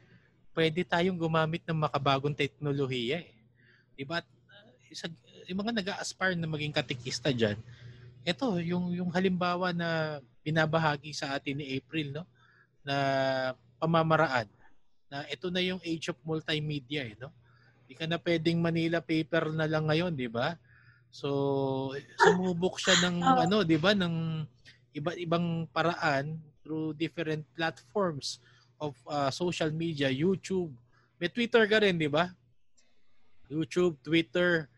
pwede 0.55 0.87
tayong 0.87 1.19
gumamit 1.19 1.67
ng 1.67 1.83
makabagong 1.83 2.37
teknolohiya 2.37 3.27
eh. 3.27 3.35
'Di 3.99 4.07
ba? 4.07 4.23
Uh, 4.23 4.71
Isa, 4.87 5.11
yung 5.51 5.67
mga 5.67 5.83
nag-a-aspire 5.83 6.39
na 6.39 6.47
maging 6.47 6.71
katikista 6.71 7.27
diyan, 7.35 7.59
ito 8.23 8.45
yung 8.63 8.95
yung 8.95 9.11
halimbawa 9.11 9.75
na 9.75 10.21
binabahagi 10.41 11.13
sa 11.13 11.37
atin 11.37 11.61
ni 11.61 11.77
April 11.77 12.21
no 12.21 12.23
na 12.81 12.95
pamamaraan 13.77 14.49
na 15.11 15.25
ito 15.29 15.49
na 15.53 15.61
yung 15.61 15.81
age 15.85 16.09
of 16.09 16.17
multimedia 16.25 17.05
eh 17.05 17.17
no 17.17 17.29
Hindi 17.91 17.99
ka 17.99 18.07
na 18.07 18.23
pwedeng 18.23 18.63
Manila 18.63 19.03
paper 19.03 19.51
na 19.51 19.67
lang 19.67 19.83
ngayon, 19.91 20.15
di 20.15 20.31
ba? 20.31 20.55
So, 21.11 21.91
sumubok 22.15 22.79
siya 22.79 22.95
ng 23.03 23.19
Oo. 23.27 23.39
ano, 23.43 23.57
'di 23.67 23.75
ba, 23.75 23.91
ng 23.91 24.47
iba't 24.95 25.19
ibang 25.19 25.67
paraan 25.75 26.39
through 26.63 26.95
different 26.95 27.43
platforms 27.51 28.39
of 28.79 28.95
uh, 29.11 29.27
social 29.27 29.67
media, 29.75 30.07
YouTube. 30.07 30.71
May 31.19 31.27
Twitter 31.27 31.67
ka 31.67 31.83
rin, 31.83 31.99
'di 31.99 32.07
ba? 32.07 32.31
YouTube, 33.51 33.99
Twitter, 33.99 34.71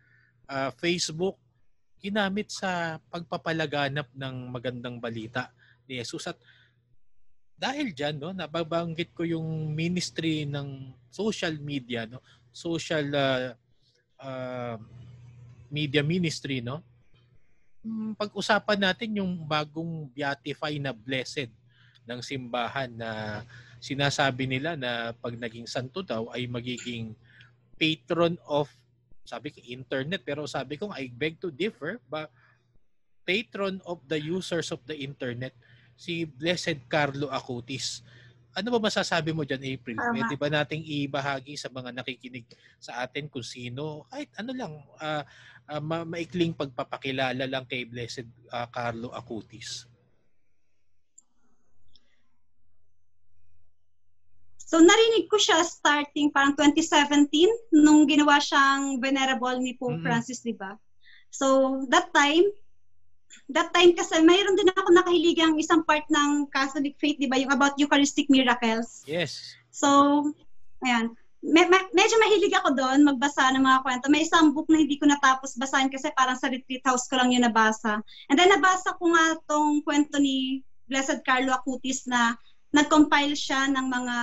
uh, 0.49 0.73
Facebook 0.82 1.38
ginamit 2.03 2.51
sa 2.51 2.99
pagpapalaganap 3.07 4.11
ng 4.11 4.35
magandang 4.51 4.99
balita 4.99 5.47
ni 5.87 6.03
Jesus 6.03 6.27
at 6.27 6.37
dahil 7.55 7.95
diyan 7.95 8.19
no 8.19 8.35
nababanggit 8.35 9.15
ko 9.15 9.23
yung 9.23 9.71
ministry 9.71 10.43
ng 10.43 10.91
social 11.07 11.55
media 11.63 12.03
no 12.03 12.19
social 12.51 13.07
uh, 13.15 13.55
uh, 14.19 14.75
media 15.73 16.05
ministry, 16.05 16.61
no? 16.61 16.85
Mm, 17.81 18.13
Pag-usapan 18.13 18.79
natin 18.79 19.17
yung 19.17 19.33
bagong 19.43 20.07
beatify 20.13 20.77
na 20.77 20.93
blessed 20.93 21.49
ng 22.05 22.21
simbahan 22.21 22.93
na 22.93 23.41
sinasabi 23.81 24.47
nila 24.47 24.77
na 24.77 25.11
pag 25.17 25.35
naging 25.35 25.67
santo 25.67 26.05
daw 26.05 26.31
ay 26.31 26.47
magiging 26.47 27.11
patron 27.75 28.37
of 28.47 28.69
sabi 29.23 29.55
ko 29.55 29.59
internet 29.63 30.21
pero 30.23 30.43
sabi 30.47 30.75
ko 30.75 30.91
I 30.91 31.07
beg 31.12 31.39
to 31.39 31.49
differ 31.49 31.99
ba 32.12 32.27
patron 33.23 33.79
of 33.88 34.03
the 34.07 34.19
users 34.19 34.69
of 34.75 34.83
the 34.83 34.95
internet 34.99 35.55
si 35.95 36.27
Blessed 36.27 36.86
Carlo 36.91 37.31
Acutis 37.31 38.03
ano 38.53 38.69
ba 38.69 38.79
masasabi 38.86 39.33
mo 39.33 39.41
dyan, 39.41 39.65
April? 39.65 39.97
Tama. 39.97 40.13
Pwede 40.13 40.36
ba 40.38 40.47
nating 40.49 40.86
ibahagi 40.86 41.57
sa 41.57 41.73
mga 41.73 41.89
nakikinig 41.89 42.45
sa 42.77 43.01
atin 43.01 43.25
kung 43.25 43.41
sino? 43.41 44.05
Kahit 44.13 44.29
ano 44.38 44.51
lang, 44.53 44.73
ah, 45.01 45.25
ma- 45.81 46.05
maikling 46.05 46.53
pagpapakilala 46.53 47.49
lang 47.49 47.65
kay 47.65 47.89
Blessed 47.89 48.29
ah, 48.53 48.69
Carlo 48.69 49.09
Acutis. 49.09 49.89
So 54.73 54.81
narinig 54.81 55.29
ko 55.29 55.38
siya 55.38 55.62
starting 55.62 56.33
parang 56.33 56.57
2017 56.57 57.29
nung 57.77 58.09
ginawa 58.09 58.41
siyang 58.41 58.97
venerable 58.97 59.62
ni 59.62 59.77
Pope 59.77 60.01
Mm. 60.01 60.05
Francis, 60.09 60.41
di 60.41 60.57
ba? 60.57 60.73
So 61.29 61.77
that 61.93 62.09
time, 62.09 62.49
that 63.53 63.69
time 63.69 63.93
kasi 63.93 64.17
mayroon 64.25 64.57
din 64.57 64.73
ako 64.73 64.89
nakahiligang 64.89 65.62
isang 65.62 65.86
part 65.86 66.09
ng 66.09 66.49
Catholic 66.49 66.97
faith, 66.97 67.21
di 67.21 67.29
ba? 67.29 67.38
Yung 67.38 67.53
about 67.53 67.77
Eucharistic 67.77 68.33
miracles. 68.33 69.05
Yes. 69.05 69.53
So, 69.69 70.25
ayan. 70.81 71.13
Me- 71.45 71.69
me- 71.69 71.91
medyo 71.93 72.17
mahilig 72.17 72.57
ako 72.57 72.73
doon 72.73 73.05
magbasa 73.05 73.53
ng 73.53 73.62
mga 73.62 73.86
kwento. 73.86 74.09
May 74.09 74.25
isang 74.25 74.57
book 74.57 74.65
na 74.73 74.81
hindi 74.81 74.97
ko 74.97 75.05
natapos 75.05 75.53
basahin 75.53 75.93
kasi 75.93 76.09
parang 76.17 76.39
sa 76.39 76.49
retreat 76.49 76.81
house 76.81 77.05
ko 77.05 77.21
lang 77.21 77.29
yun 77.29 77.45
nabasa. 77.45 78.01
And 78.25 78.41
then 78.41 78.49
nabasa 78.49 78.97
ko 78.97 79.05
nga 79.13 79.38
tong 79.45 79.86
kwento 79.86 80.17
ni 80.17 80.65
Blessed 80.89 81.21
Carlo 81.21 81.53
Acutis 81.53 82.09
na 82.09 82.33
nag-compile 82.73 83.38
siya 83.38 83.69
ng 83.69 83.86
mga 83.86 84.17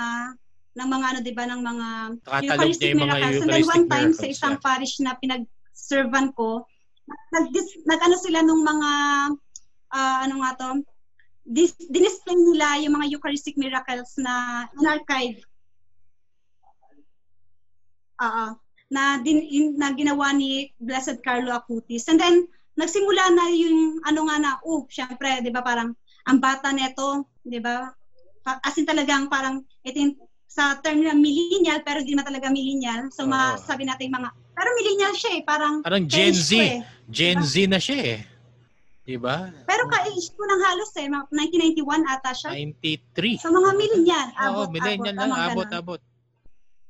ng 0.71 0.89
mga 0.89 1.07
ano 1.11 1.19
'di 1.23 1.33
ba 1.35 1.45
ng 1.51 1.61
mga 1.61 1.89
mga 2.95 3.07
miracles. 3.07 3.43
And 3.43 3.49
then 3.51 3.63
Eucharistic 3.65 3.75
one 3.75 3.87
time 3.91 4.13
sa 4.15 4.27
isang 4.31 4.55
yeah. 4.59 4.65
parish 4.65 4.95
na 5.03 5.19
pinag-servan 5.19 6.31
ko, 6.35 6.63
nag 7.35 7.47
nag-ano 7.87 8.17
sila 8.19 8.41
nung 8.47 8.63
mga 8.63 8.91
ah, 9.91 10.19
ano 10.25 10.35
nga 10.43 10.51
to, 10.55 10.69
dis, 11.43 11.75
dinisplay 11.91 12.39
nila 12.39 12.79
yung 12.87 12.95
mga 12.95 13.11
Eucharistic 13.19 13.59
miracles 13.59 14.15
na 14.19 14.67
in-archive. 14.79 15.43
Oo. 18.21 18.55
na, 18.91 19.23
din, 19.23 19.39
in- 19.47 19.79
na 19.79 19.95
ginawa 19.95 20.35
ni 20.35 20.75
Blessed 20.83 21.23
Carlo 21.23 21.55
Acutis. 21.55 22.11
And 22.11 22.19
then, 22.19 22.51
nagsimula 22.75 23.31
na 23.39 23.47
yung 23.55 24.03
ano 24.03 24.27
nga 24.27 24.37
na, 24.43 24.51
oh, 24.67 24.83
syempre, 24.91 25.39
di 25.47 25.55
ba, 25.55 25.63
parang 25.63 25.95
ang 26.27 26.39
bata 26.43 26.75
neto, 26.75 27.31
di 27.47 27.63
ba, 27.63 27.95
as 28.67 28.77
in 28.83 28.91
talagang 28.91 29.31
parang, 29.31 29.63
ito 29.87 29.95
yung, 29.95 30.15
sa 30.51 30.75
term 30.83 31.07
na 31.07 31.15
millennial, 31.15 31.79
pero 31.87 32.03
hindi 32.03 32.19
naman 32.19 32.27
talaga 32.27 32.51
millennial. 32.51 33.07
So, 33.15 33.23
Oo. 33.23 33.31
masabi 33.31 33.87
natin 33.87 34.11
mga, 34.11 34.35
pero 34.35 34.69
millennial 34.75 35.15
siya 35.15 35.39
eh, 35.39 35.43
parang, 35.47 35.79
Parang 35.79 36.03
Gen 36.05 36.35
Z. 36.35 36.51
eh. 36.59 36.83
Gen 37.07 37.39
Z 37.39 37.71
na 37.71 37.79
siya 37.79 38.19
eh. 38.19 38.21
Diba? 39.07 39.47
Pero 39.65 39.87
ka-age 39.87 40.35
ko 40.35 40.43
ng 40.43 40.61
halos 40.67 40.91
eh, 40.99 41.07
mga 41.07 41.25
1991 41.31 42.03
ata 42.05 42.31
siya. 42.35 42.51
93. 42.51 43.39
So, 43.39 43.55
mga 43.55 43.71
millennial. 43.79 44.27
Oo, 44.27 44.43
Abot, 44.43 44.69
millennial 44.75 45.15
abot, 45.15 45.23
lang. 45.23 45.31
Abot, 45.31 45.67
ganun. 45.71 45.79
abot. 45.79 46.01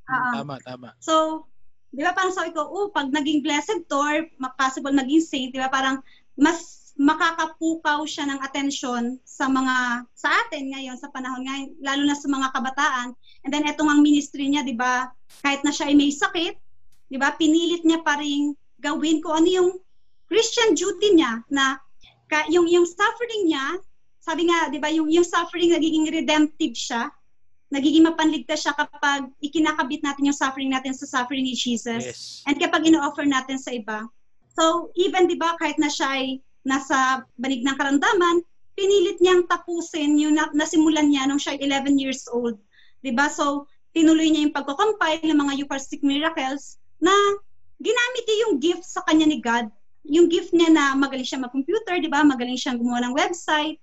Oo. 0.08 0.32
Tama, 0.40 0.54
tama. 0.64 0.88
So, 0.96 1.44
di 1.92 2.00
ba 2.00 2.16
parang 2.16 2.32
sabi 2.32 2.56
ko, 2.56 2.64
oh, 2.64 2.88
pag 2.88 3.12
naging 3.12 3.44
blessed 3.44 3.84
or 3.92 4.24
possible 4.56 4.90
naging 4.90 5.20
saint, 5.20 5.52
di 5.52 5.60
ba 5.60 5.68
parang 5.68 6.00
mas 6.32 6.79
makakapukaw 7.00 8.04
siya 8.04 8.28
ng 8.28 8.44
atensyon 8.44 9.16
sa 9.24 9.48
mga, 9.48 10.04
sa 10.12 10.28
atin 10.44 10.68
ngayon, 10.68 11.00
sa 11.00 11.08
panahon 11.08 11.48
ngayon, 11.48 11.72
lalo 11.80 12.02
na 12.04 12.12
sa 12.12 12.28
mga 12.28 12.52
kabataan. 12.52 13.16
And 13.40 13.48
then, 13.48 13.64
etong 13.64 13.88
ang 13.88 14.04
ministry 14.04 14.52
niya, 14.52 14.68
di 14.68 14.76
ba, 14.76 15.08
kahit 15.40 15.64
na 15.64 15.72
siya 15.72 15.88
ay 15.88 15.96
may 15.96 16.12
sakit, 16.12 16.60
di 17.08 17.16
ba, 17.16 17.32
pinilit 17.40 17.88
niya 17.88 18.04
pa 18.04 18.20
rin 18.20 18.52
gawin 18.84 19.24
ko 19.24 19.32
ano 19.32 19.48
yung 19.48 19.70
Christian 20.28 20.76
duty 20.76 21.16
niya 21.16 21.40
na 21.48 21.80
ka, 22.28 22.44
yung 22.52 22.68
yung 22.68 22.84
suffering 22.84 23.48
niya, 23.48 23.80
sabi 24.20 24.52
nga, 24.52 24.68
di 24.68 24.76
ba, 24.76 24.92
yung 24.92 25.08
yung 25.08 25.24
suffering 25.24 25.72
nagiging 25.72 26.04
redemptive 26.12 26.76
siya, 26.76 27.08
nagiging 27.72 28.04
mapanligtas 28.04 28.68
siya 28.68 28.76
kapag 28.76 29.24
ikinakabit 29.40 30.04
natin 30.04 30.28
yung 30.28 30.36
suffering 30.36 30.68
natin 30.68 30.92
sa 30.92 31.08
suffering 31.08 31.48
ni 31.48 31.56
Jesus. 31.56 32.04
Yes. 32.04 32.20
And 32.44 32.60
kapag 32.60 32.84
ino-offer 32.84 33.24
natin 33.24 33.56
sa 33.56 33.72
iba. 33.72 34.04
So, 34.52 34.90
even, 34.98 35.30
di 35.30 35.38
ba, 35.38 35.54
kahit 35.56 35.78
na 35.78 35.88
siya 35.88 36.10
ay 36.10 36.42
nasa 36.66 37.24
banig 37.40 37.64
ng 37.64 37.76
karamdaman, 37.76 38.44
pinilit 38.76 39.20
niyang 39.20 39.44
tapusin 39.44 40.16
yung 40.16 40.36
na- 40.36 40.52
nasimulan 40.56 41.08
niya 41.08 41.28
nung 41.28 41.40
siya 41.40 41.56
ay 41.56 41.68
11 41.68 42.00
years 42.00 42.24
old. 42.32 42.56
Ba? 43.00 43.28
So, 43.28 43.68
tinuloy 43.92 44.30
niya 44.30 44.48
yung 44.48 44.56
pagko-compile 44.56 45.24
ng 45.24 45.38
mga 45.40 45.52
Eucharistic 45.64 46.00
miracles 46.00 46.80
na 47.00 47.12
ginamit 47.80 48.24
niya 48.24 48.38
yung 48.48 48.54
gift 48.60 48.84
sa 48.84 49.04
kanya 49.08 49.26
ni 49.28 49.40
God. 49.40 49.68
Yung 50.08 50.32
gift 50.32 50.52
niya 50.56 50.72
na 50.72 50.96
magaling 50.96 51.26
siya 51.26 51.44
mag-computer, 51.44 52.00
di 52.00 52.08
ba? 52.08 52.24
Magaling 52.24 52.56
siyang 52.56 52.80
gumawa 52.80 53.04
ng 53.04 53.16
website. 53.16 53.76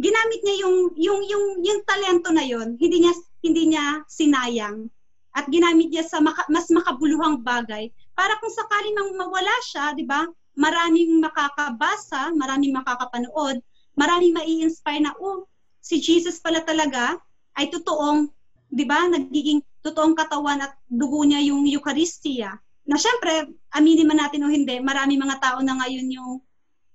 Ginamit 0.00 0.40
niya 0.42 0.66
yung 0.66 0.76
yung 0.96 1.20
yung 1.28 1.44
yung 1.60 1.80
talento 1.84 2.32
na 2.32 2.42
yon. 2.46 2.74
Hindi 2.80 3.04
niya 3.04 3.12
hindi 3.44 3.62
niya 3.74 4.02
sinayang 4.08 4.88
at 5.30 5.46
ginamit 5.46 5.92
niya 5.92 6.02
sa 6.02 6.18
maka- 6.18 6.48
mas 6.50 6.66
makabuluhang 6.72 7.42
bagay 7.44 7.92
para 8.16 8.34
kung 8.42 8.50
sakaling 8.50 8.96
mang 8.96 9.12
mawala 9.14 9.54
siya, 9.66 9.94
'di 9.94 10.04
ba? 10.08 10.26
Maraming 10.58 11.22
makakabasa, 11.22 12.34
maraming 12.34 12.74
makakapanood, 12.74 13.62
maraming 13.94 14.34
mai-inspire 14.34 15.02
na 15.02 15.14
oh, 15.18 15.46
si 15.80 15.98
Jesus 15.98 16.38
pala 16.38 16.60
talaga 16.62 17.16
ay 17.56 17.72
totoong, 17.72 18.28
'di 18.70 18.84
ba? 18.86 19.08
Nagiging 19.10 19.64
totoong 19.80 20.14
katawan 20.14 20.60
at 20.60 20.76
dugo 20.86 21.24
niya 21.24 21.40
yung 21.40 21.64
Eucharistia. 21.64 22.60
Na 22.84 22.96
syempre, 22.98 23.54
aminin 23.72 24.08
man 24.08 24.20
natin 24.20 24.44
o 24.44 24.52
hindi, 24.52 24.76
marami 24.82 25.16
mga 25.16 25.40
tao 25.40 25.58
na 25.64 25.78
ngayon 25.80 26.08
yung 26.10 26.32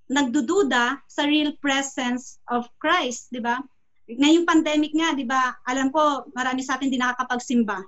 nagdududa 0.06 1.02
sa 1.10 1.26
real 1.26 1.54
presence 1.58 2.38
of 2.46 2.70
Christ, 2.78 3.34
'di 3.34 3.42
ba? 3.42 3.58
Ngayong 4.06 4.46
pandemic 4.46 4.94
nga, 4.94 5.12
'di 5.12 5.26
ba? 5.26 5.58
Alam 5.66 5.90
ko 5.90 6.30
marami 6.30 6.62
sa 6.62 6.78
atin 6.78 6.90
di 6.90 6.98
nakakapagsimba. 6.98 7.82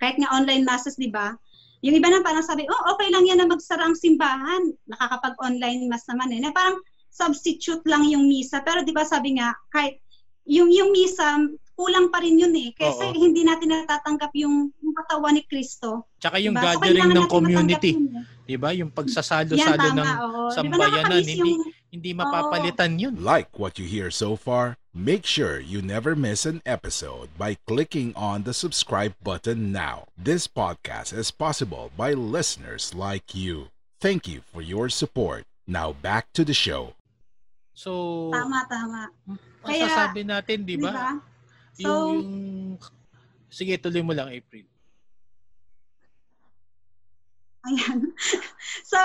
Kahit 0.00 0.16
nga 0.16 0.32
online 0.32 0.64
masses, 0.64 0.96
'di 0.96 1.12
ba? 1.12 1.36
Yung 1.80 1.96
iba 1.96 2.08
na 2.12 2.20
parang 2.20 2.44
sabi, 2.44 2.68
"Oh, 2.68 2.82
okay 2.92 3.08
lang 3.08 3.24
'yan 3.24 3.40
na 3.40 3.48
magsara 3.48 3.88
ang 3.88 3.96
simbahan. 3.96 4.68
Nakakapag-online 4.86 5.88
mass 5.88 6.04
naman 6.06 6.32
eh." 6.36 6.40
Na 6.44 6.52
parang 6.52 6.76
substitute 7.08 7.82
lang 7.88 8.04
yung 8.06 8.28
misa. 8.28 8.60
Pero 8.60 8.84
'di 8.84 8.92
ba 8.92 9.02
sabi 9.02 9.40
nga, 9.40 9.56
kahit 9.72 9.98
yung 10.44 10.68
yung 10.68 10.92
misa 10.92 11.40
kulang 11.80 12.12
pa 12.12 12.20
rin 12.20 12.36
yun 12.36 12.52
eh. 12.52 12.76
Kasi 12.76 13.08
Oo. 13.08 13.16
hindi 13.16 13.40
natin 13.40 13.72
natatanggap 13.72 14.36
yung, 14.36 14.68
yung 14.84 14.94
katawan 15.00 15.32
ni 15.32 15.42
Kristo. 15.48 16.04
Tsaka 16.20 16.36
yung 16.36 16.52
Diba? 16.52 16.60
So, 16.60 16.68
gathering 16.76 17.08
kailangan 17.08 17.16
ng 17.16 17.30
community. 17.32 17.90
yun 17.96 18.04
eh. 18.20 18.24
Diba? 18.44 18.70
Yung 18.76 18.90
Yan, 18.92 18.98
pagsasalo-salo 19.00 19.80
tama, 19.80 19.96
ng 19.96 20.08
oo. 20.20 20.40
Di 20.44 20.44
ba 20.44 20.52
sambayanan, 20.52 20.92
nakakamiss 20.92 21.24
hindi, 21.24 21.40
yung- 21.40 21.64
hindi 21.88 22.10
mapapalitan 22.12 22.92
yun. 23.00 23.14
Like 23.24 23.48
what 23.56 23.80
you 23.80 23.88
hear 23.88 24.12
so 24.12 24.36
far? 24.36 24.76
Make 24.90 25.22
sure 25.22 25.62
you 25.62 25.78
never 25.82 26.18
miss 26.18 26.42
an 26.42 26.62
episode 26.66 27.30
by 27.38 27.54
clicking 27.66 28.10
on 28.18 28.42
the 28.42 28.50
subscribe 28.50 29.14
button 29.22 29.70
now. 29.70 30.10
This 30.18 30.50
podcast 30.50 31.14
is 31.14 31.30
possible 31.30 31.94
by 31.96 32.10
listeners 32.12 32.90
like 32.90 33.30
you. 33.30 33.70
Thank 34.02 34.26
you 34.26 34.42
for 34.42 34.58
your 34.62 34.90
support. 34.90 35.46
Now 35.70 35.94
back 35.94 36.32
to 36.34 36.42
the 36.42 36.54
show. 36.54 36.98
So, 37.70 38.34
Tama, 38.34 38.66
tama. 38.66 39.02
Kaya- 39.62 39.86
masasabi 39.86 40.26
natin, 40.26 40.66
di 40.66 40.74
ba? 40.74 40.90
ba? 40.90 41.08
Yung, 41.78 41.86
So, 41.86 41.90
yung, 42.10 42.30
sige, 43.46 43.78
tuloy 43.78 44.02
mo 44.02 44.10
lang, 44.10 44.34
April. 44.34 44.66
Ayan. 47.68 48.08
so, 48.90 48.98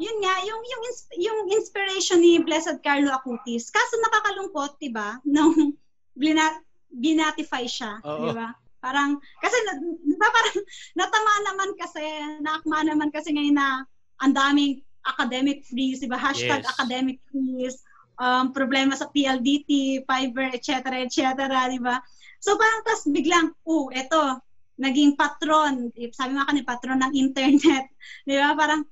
yun 0.00 0.16
nga, 0.18 0.34
yung, 0.42 0.62
yung, 0.66 0.84
yung 1.20 1.38
inspiration 1.54 2.18
ni 2.18 2.42
Blessed 2.42 2.82
Carlo 2.82 3.14
Acutis. 3.14 3.70
Kaso 3.70 3.94
nakakalungkot, 4.02 4.80
di 4.82 4.90
ba? 4.90 5.18
Nung 5.28 5.78
blina, 6.18 6.58
binatify 6.90 7.64
siya, 7.70 8.02
di 8.02 8.30
ba? 8.34 8.50
Parang, 8.80 9.20
kasi, 9.38 9.56
di 10.02 10.16
ba 10.16 10.28
parang 10.32 10.56
natama 10.96 11.34
naman 11.52 11.70
kasi, 11.76 12.02
naakma 12.40 12.78
naman 12.82 13.08
kasi 13.12 13.30
ngayon 13.30 13.56
na 13.60 13.84
ang 14.24 14.32
daming 14.34 14.80
academic 15.06 15.62
freeze, 15.68 16.02
di 16.02 16.08
ba? 16.10 16.18
Hashtag 16.18 16.64
Yes. 16.64 16.70
academic 16.74 17.20
freeze, 17.30 17.78
um, 18.20 18.52
problema 18.52 18.92
sa 18.98 19.08
PLDT, 19.08 20.02
fiber, 20.04 20.50
etc., 20.52 21.06
etc., 21.06 21.46
di 21.70 21.80
ba? 21.80 22.02
So 22.40 22.56
parang 22.56 22.80
tas 22.88 23.04
biglang, 23.04 23.52
oh, 23.68 23.92
eto, 23.92 24.40
naging 24.80 25.12
patron, 25.14 25.92
sabi 26.16 26.40
nga 26.40 26.48
kanil, 26.48 26.64
patron 26.64 27.00
ng 27.04 27.12
internet, 27.12 27.84
di 28.28 28.40
ba? 28.40 28.56
Parang, 28.56 28.82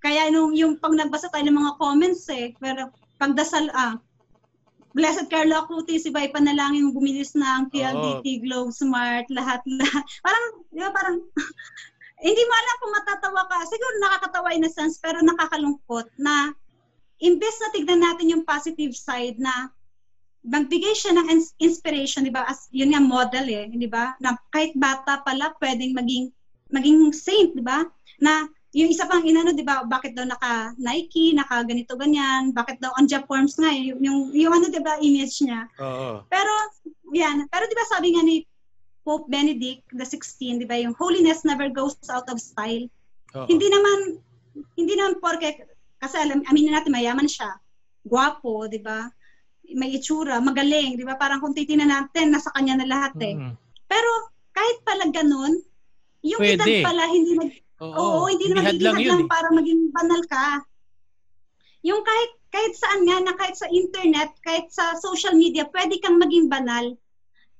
kaya 0.00 0.30
nung 0.30 0.54
yung 0.54 0.78
pag 0.78 0.94
nagbasa 0.96 1.28
tayo 1.28 1.44
ng 1.44 1.58
mga 1.58 1.76
comments 1.76 2.24
eh, 2.30 2.54
pero 2.56 2.94
pagdasal, 3.18 3.68
ah, 3.74 3.98
Blessed 4.90 5.30
Carlo 5.30 5.54
Acutis, 5.54 6.02
iba 6.02 6.26
ipanalangin 6.26 6.90
mo 6.90 6.98
bumilis 6.98 7.38
na 7.38 7.62
ang 7.62 7.70
PLDT, 7.70 8.42
Globe 8.42 8.74
Smart, 8.74 9.22
lahat-lahat. 9.30 10.02
Parang, 10.26 10.46
di 10.66 10.82
ba, 10.82 10.90
parang, 10.90 11.16
hindi 12.26 12.42
mo 12.42 12.52
alam 12.58 12.76
kung 12.82 12.94
matatawa 12.98 13.42
ka. 13.46 13.56
Siguro 13.70 13.94
nakakatawa 14.02 14.48
in 14.50 14.66
a 14.66 14.70
sense, 14.70 14.98
pero 14.98 15.22
nakakalungkot 15.22 16.10
na 16.18 16.50
imbes 17.22 17.56
na 17.62 17.70
tignan 17.70 18.02
natin 18.02 18.34
yung 18.34 18.42
positive 18.42 18.90
side 18.96 19.38
na 19.38 19.70
magbigay 20.40 20.94
siya 20.96 21.12
ng 21.16 21.26
ins- 21.28 21.56
inspiration, 21.60 22.24
di 22.24 22.32
ba? 22.32 22.48
As, 22.48 22.68
yun 22.72 22.96
nga 22.96 23.02
model 23.02 23.46
eh, 23.48 23.68
di 23.68 23.88
ba? 23.88 24.16
Na 24.24 24.36
kahit 24.52 24.72
bata 24.76 25.20
pala, 25.20 25.52
pwedeng 25.60 25.92
maging 25.92 26.32
maging 26.70 27.12
saint, 27.12 27.52
di 27.52 27.60
ba? 27.60 27.84
Na 28.22 28.48
yung 28.70 28.90
isa 28.94 29.04
pang 29.10 29.26
inano, 29.26 29.50
di 29.50 29.66
ba, 29.66 29.82
bakit 29.82 30.14
daw 30.14 30.22
naka 30.22 30.72
Nike, 30.78 31.34
naka 31.34 31.66
ganito 31.66 31.98
ganyan, 31.98 32.54
bakit 32.54 32.78
daw 32.78 32.94
on 32.94 33.10
forms 33.26 33.58
nga 33.58 33.74
eh, 33.74 33.90
yung, 33.90 34.00
yung, 34.00 34.18
yung 34.30 34.52
ano, 34.54 34.70
di 34.70 34.78
ba, 34.78 34.96
image 35.02 35.42
niya. 35.42 35.66
Oo. 35.82 36.22
Pero, 36.30 36.52
yan. 37.10 37.50
Pero 37.50 37.64
di 37.66 37.74
ba 37.74 37.84
sabi 37.90 38.14
nga 38.14 38.22
ni 38.22 38.46
Pope 39.02 39.26
Benedict 39.26 39.82
the 39.90 40.06
16, 40.06 40.62
di 40.62 40.66
ba, 40.70 40.78
yung 40.78 40.94
holiness 40.94 41.42
never 41.42 41.66
goes 41.66 41.98
out 42.08 42.30
of 42.30 42.38
style. 42.38 42.86
Oo. 43.34 43.46
Hindi 43.50 43.66
naman, 43.66 44.22
hindi 44.78 44.94
naman 44.94 45.18
porke, 45.18 45.66
kasi 45.98 46.16
alam, 46.16 46.46
aminin 46.46 46.72
natin, 46.72 46.94
mayaman 46.94 47.26
siya. 47.26 47.58
Guwapo, 48.06 48.70
di 48.70 48.78
ba? 48.78 49.10
May 49.74 49.96
itsura, 49.98 50.42
magaling, 50.42 50.98
di 50.98 51.04
ba? 51.06 51.14
Parang 51.14 51.38
kung 51.38 51.54
titingnan 51.54 51.90
natin, 51.90 52.34
nasa 52.34 52.50
kanya 52.54 52.80
na 52.82 52.86
lahat 52.86 53.14
eh. 53.22 53.34
Mm. 53.38 53.54
Pero, 53.86 54.10
kahit 54.50 54.78
pala 54.82 55.04
ganun, 55.10 55.62
yung 56.20 56.42
Pwede. 56.42 56.60
edad 56.60 56.90
pala, 56.90 57.04
hindi 57.08 57.32
nag, 57.38 57.50
Oo, 57.80 57.96
Oo, 57.96 58.28
hindi 58.28 58.52
naman 58.52 58.76
hadlang 58.76 58.76
hadlang 58.76 58.98
yun 59.00 59.08
lang 59.08 59.22
eh. 59.24 59.30
para 59.32 59.48
maging 59.56 59.82
banal 59.88 60.22
ka. 60.28 60.46
Yung 61.80 62.04
kahit 62.04 62.30
kahit 62.50 62.74
saan 62.76 63.00
nga, 63.08 63.16
na 63.24 63.32
kahit 63.38 63.56
sa 63.56 63.70
internet, 63.72 64.36
kahit 64.44 64.68
sa 64.68 64.98
social 65.00 65.32
media, 65.32 65.64
pwede 65.70 65.96
kang 66.02 66.20
maging 66.20 66.50
banal. 66.50 66.92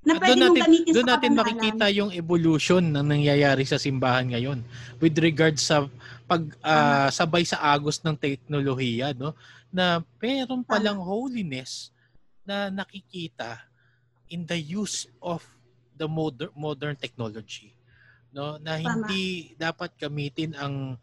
Na 0.05 0.19
pwede 0.21 0.45
doon 0.45 0.53
mong 0.53 0.57
natin, 0.61 0.65
gamitin 0.67 0.93
doon 0.93 1.09
sa 1.09 1.13
natin 1.17 1.31
kabanalan. 1.31 1.41
makikita 1.47 1.87
yung 1.93 2.11
evolution 2.13 2.85
na 2.85 3.01
nangyayari 3.01 3.65
sa 3.65 3.81
simbahan 3.81 4.29
ngayon 4.33 4.61
with 4.97 5.17
regards 5.21 5.65
sa 5.65 5.89
pag 6.25 6.43
ah, 6.65 7.09
sabay 7.13 7.45
sa 7.45 7.61
agos 7.61 8.01
ng 8.01 8.17
teknolohiya 8.17 9.13
no 9.13 9.37
na 9.69 10.01
meron 10.17 10.65
palang 10.65 10.97
holiness 10.97 11.93
na 12.45 12.73
nakikita 12.73 13.69
in 14.31 14.47
the 14.47 14.57
use 14.57 15.11
of 15.21 15.43
the 15.97 16.09
modern 16.09 16.53
modern 16.57 16.97
technology 16.97 17.75
no? 18.35 18.57
Na 18.63 18.79
hindi 18.79 19.55
dapat 19.59 19.95
gamitin 19.99 20.55
ang 20.55 20.97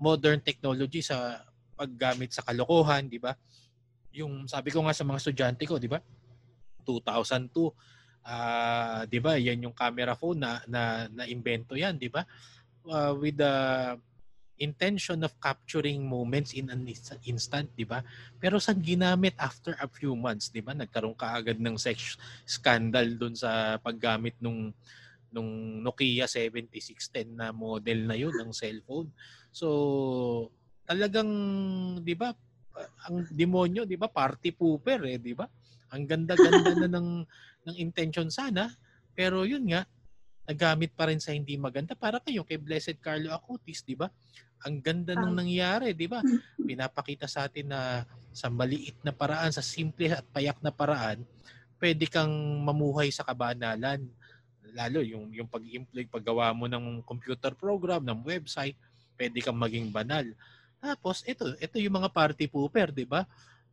modern 0.00 0.40
technology 0.42 1.04
sa 1.04 1.44
paggamit 1.76 2.32
sa 2.34 2.42
kalokohan 2.42 3.06
di 3.06 3.20
ba? 3.20 3.36
Yung 4.12 4.44
sabi 4.48 4.72
ko 4.74 4.84
nga 4.84 4.96
sa 4.96 5.06
mga 5.06 5.20
estudyante 5.20 5.64
ko 5.64 5.76
di 5.78 5.88
ba? 5.88 6.00
2002 6.84 7.70
ah 8.22 9.02
'di 9.06 9.18
ba? 9.18 9.34
Yan 9.38 9.66
yung 9.66 9.76
camera 9.76 10.14
phone 10.14 10.42
na 10.42 10.62
na 10.66 11.06
na 11.10 11.24
invento 11.26 11.74
yan 11.74 11.98
'di 11.98 12.10
ba? 12.10 12.22
Ah, 12.90 13.14
with 13.14 13.38
the 13.38 13.54
intention 14.62 15.26
of 15.26 15.34
capturing 15.42 16.06
moments 16.06 16.54
in 16.54 16.70
an 16.70 16.86
inst- 16.86 17.18
instant 17.26 17.68
'di 17.74 17.84
ba? 17.84 18.00
Pero 18.38 18.62
sa 18.62 18.72
ginamit 18.72 19.34
after 19.36 19.74
a 19.82 19.88
few 19.90 20.14
months 20.14 20.48
'di 20.54 20.62
ba? 20.62 20.72
Nagkaroon 20.78 21.18
kaagad 21.18 21.58
ng 21.58 21.74
sex 21.76 22.14
scandal 22.46 23.18
doon 23.18 23.34
sa 23.34 23.76
paggamit 23.82 24.38
nung 24.38 24.70
nung 25.32 25.80
Nokia 25.82 26.28
7610 26.28 27.34
na 27.34 27.50
model 27.50 28.06
na 28.06 28.14
yun 28.14 28.36
ng 28.36 28.52
cellphone. 28.54 29.10
So 29.50 29.68
talagang 30.86 31.30
'di 32.00 32.14
ba 32.14 32.30
ang 33.08 33.28
demonyo 33.28 33.84
'di 33.84 33.98
ba 34.00 34.08
party 34.08 34.54
pooper 34.54 35.04
eh 35.08 35.18
'di 35.20 35.34
ba? 35.36 35.46
Ang 35.92 36.08
ganda-ganda 36.08 36.72
na 36.78 36.88
ng 36.88 37.08
ng 37.68 37.76
intention 37.76 38.28
sana. 38.32 38.70
Pero 39.12 39.44
yun 39.44 39.68
nga 39.68 39.84
nagamit 40.48 40.90
pa 40.96 41.06
rin 41.08 41.20
sa 41.22 41.32
hindi 41.36 41.54
maganda. 41.60 41.94
Para 41.94 42.18
kayo 42.18 42.42
kay 42.42 42.58
Blessed 42.58 42.98
Carlo 42.98 43.30
Acutis, 43.30 43.84
di 43.86 43.94
ba? 43.94 44.10
Ang 44.62 44.78
ganda 44.78 45.12
nung 45.18 45.34
nangyari, 45.34 45.90
di 45.94 46.06
ba? 46.06 46.22
Pinapakita 46.58 47.26
sa 47.26 47.50
atin 47.50 47.70
na 47.70 48.06
sa 48.32 48.48
maliit 48.48 48.96
na 49.04 49.12
paraan, 49.12 49.52
sa 49.52 49.60
simple 49.60 50.08
at 50.08 50.24
payak 50.32 50.58
na 50.64 50.72
paraan, 50.72 51.20
pwede 51.82 52.06
kang 52.08 52.32
mamuhay 52.64 53.12
sa 53.12 53.26
kabanalan. 53.26 54.06
Lalo 54.72 55.04
yung 55.04 55.28
yung 55.34 55.50
pag-employ, 55.50 56.08
paggawa 56.08 56.54
mo 56.56 56.70
ng 56.70 57.04
computer 57.04 57.52
program, 57.52 58.06
ng 58.06 58.24
website, 58.24 58.78
pwede 59.20 59.38
kang 59.44 59.58
maging 59.58 59.92
banal. 59.92 60.24
Tapos 60.82 61.22
ito, 61.28 61.54
ito 61.60 61.76
yung 61.78 62.02
mga 62.02 62.10
party 62.10 62.50
pooper, 62.50 62.90
di 62.90 63.06
ba? 63.06 63.22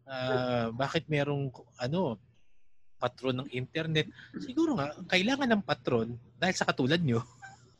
Ah, 0.09 0.73
bakit 0.73 1.05
merong 1.05 1.53
ano 1.77 2.17
patron 2.99 3.45
ng 3.45 3.49
internet? 3.55 4.09
Siguro 4.41 4.75
nga 4.75 4.91
kailangan 5.07 5.49
ng 5.53 5.63
patron 5.63 6.17
dahil 6.35 6.55
sa 6.57 6.67
katulad 6.67 6.99
nyo. 6.99 7.21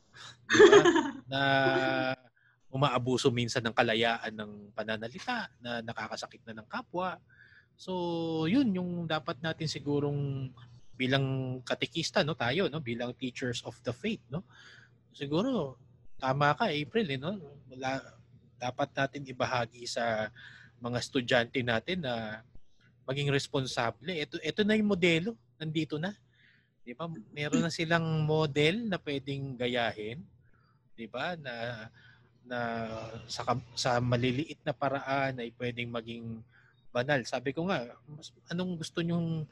di 0.49 0.61
ba? 0.69 0.81
Na 1.29 1.41
umaabuso 2.69 3.33
minsan 3.33 3.65
ng 3.65 3.73
kalayaan 3.73 4.33
ng 4.33 4.51
pananalita 4.77 5.49
na 5.61 5.81
nakakasakit 5.81 6.45
na 6.45 6.61
ng 6.61 6.67
kapwa. 6.69 7.17
So, 7.73 8.45
yun 8.45 8.75
yung 8.75 9.09
dapat 9.09 9.41
natin 9.41 9.65
sigurong 9.65 10.51
bilang 10.99 11.59
katekista 11.63 12.27
no 12.27 12.35
tayo 12.35 12.67
no 12.67 12.83
bilang 12.83 13.15
teachers 13.15 13.63
of 13.63 13.71
the 13.87 13.95
faith 13.95 14.19
no 14.27 14.43
siguro 15.15 15.79
tama 16.19 16.51
ka 16.51 16.67
April 16.67 17.07
eh, 17.07 17.15
no 17.15 17.39
Wala, 17.71 18.03
dapat 18.59 18.91
natin 18.91 19.23
ibahagi 19.23 19.87
sa 19.87 20.27
mga 20.83 20.97
estudyante 20.99 21.59
natin 21.63 22.03
na 22.03 22.43
maging 23.07 23.31
responsable. 23.31 24.11
Ito 24.11 24.37
ito 24.43 24.61
na 24.67 24.75
yung 24.75 24.91
modelo, 24.91 25.33
nandito 25.55 25.95
na. 25.95 26.11
'Di 26.83 26.93
ba? 26.93 27.07
Meron 27.31 27.63
na 27.63 27.71
silang 27.71 28.27
model 28.27 28.91
na 28.91 28.99
pwedeng 28.99 29.55
gayahin, 29.55 30.19
'di 30.93 31.07
ba? 31.07 31.39
Na 31.39 31.87
na 32.49 32.89
sa 33.29 33.45
sa 33.77 34.01
maliliit 34.01 34.57
na 34.65 34.73
paraan 34.73 35.37
ay 35.37 35.53
pwedeng 35.61 35.93
maging 35.93 36.41
banal. 36.89 37.21
Sabi 37.29 37.53
ko 37.53 37.69
nga, 37.69 37.85
mas, 38.09 38.33
anong 38.49 38.81
gusto 38.81 39.05
nyong 39.05 39.45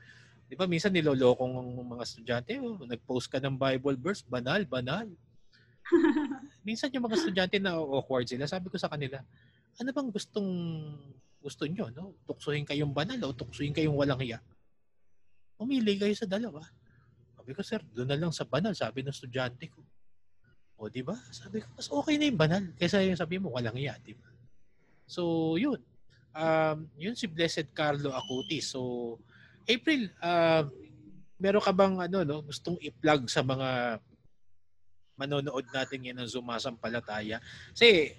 'di 0.49 0.55
ba 0.57 0.65
minsan 0.65 0.95
niloloko 0.95 1.45
ng 1.45 1.85
mga 1.93 2.03
estudyante, 2.03 2.51
oh, 2.57 2.81
nag-post 2.87 3.29
ka 3.29 3.37
ng 3.37 3.53
Bible 3.55 3.99
verse, 3.99 4.25
banal, 4.25 4.63
banal. 4.65 5.05
minsan 6.67 6.91
yung 6.91 7.05
mga 7.05 7.19
estudyante 7.19 7.57
na 7.61 7.77
awkward 7.77 8.25
sila, 8.27 8.49
sabi 8.49 8.71
ko 8.71 8.79
sa 8.79 8.89
kanila, 8.89 9.21
ano 9.77 9.89
bang 9.93 10.09
gustong 10.09 10.49
gusto 11.37 11.63
nyo, 11.69 11.87
no? 11.93 12.17
Tuksuhin 12.25 12.65
kayong 12.65 12.91
banal 12.91 13.19
o 13.29 13.35
tuksuhin 13.35 13.71
kayong 13.71 13.95
walang 13.95 14.19
hiya. 14.19 14.41
Umili 15.61 15.95
kayo 15.95 16.11
sa 16.17 16.27
dalawa. 16.27 16.65
Sabi 17.37 17.51
ko, 17.53 17.61
sir, 17.63 17.79
doon 17.93 18.09
na 18.09 18.19
lang 18.19 18.33
sa 18.33 18.43
banal, 18.43 18.73
sabi 18.73 19.05
ng 19.05 19.13
estudyante 19.13 19.69
ko. 19.71 19.79
O, 20.77 20.87
di 20.93 21.01
ba? 21.01 21.17
Sabi 21.33 21.65
ko, 21.65 21.67
mas 21.73 21.89
okay 21.89 22.15
na 22.21 22.29
yung 22.29 22.37
banal 22.39 22.63
kaysa 22.77 23.01
yung 23.01 23.17
sabi 23.17 23.41
mo, 23.41 23.49
walang 23.49 23.73
hiya, 23.73 23.97
di 24.05 24.13
ba? 24.13 24.29
So, 25.09 25.53
yun. 25.57 25.81
Um, 26.37 26.85
yun 27.01 27.17
si 27.17 27.25
Blessed 27.25 27.73
Carlo 27.73 28.13
Acutis. 28.13 28.69
So, 28.69 29.17
April, 29.65 30.13
uh, 30.21 30.69
meron 31.41 31.65
ka 31.65 31.73
bang 31.73 31.97
ano, 31.97 32.21
no, 32.21 32.45
gustong 32.45 32.77
i-plug 32.77 33.25
sa 33.25 33.41
mga 33.41 33.97
manonood 35.17 35.65
natin 35.73 35.97
ngayon 36.05 36.21
ng 36.21 36.29
Zumasampalataya? 36.29 37.41
Kasi, 37.73 38.13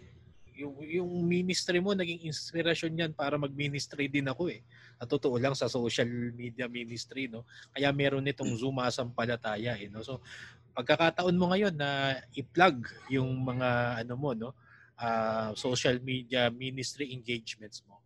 yung, 0.58 0.74
yung 0.82 1.10
ministry 1.22 1.78
mo, 1.78 1.94
naging 1.94 2.26
inspirasyon 2.26 2.98
yan 2.98 3.12
para 3.14 3.38
mag-ministry 3.38 4.10
din 4.10 4.26
ako 4.26 4.50
eh. 4.50 4.66
At 4.98 5.06
totoo 5.06 5.38
lang 5.38 5.54
sa 5.54 5.70
social 5.70 6.10
media 6.34 6.66
ministry, 6.66 7.30
no? 7.30 7.46
Kaya 7.70 7.94
meron 7.94 8.26
nitong 8.26 8.50
Zumasampalataya 8.58 9.78
eh, 9.78 9.86
no? 9.86 10.02
So, 10.02 10.18
pagkakataon 10.78 11.34
mo 11.34 11.50
ngayon 11.50 11.74
na 11.74 12.22
i-plug 12.38 12.86
yung 13.10 13.42
mga 13.42 13.98
ano 14.06 14.14
mo, 14.14 14.30
no? 14.30 14.54
ah, 14.98 15.50
social 15.58 15.98
media 16.02 16.50
ministry 16.54 17.10
engagements 17.10 17.82
mo. 17.86 17.98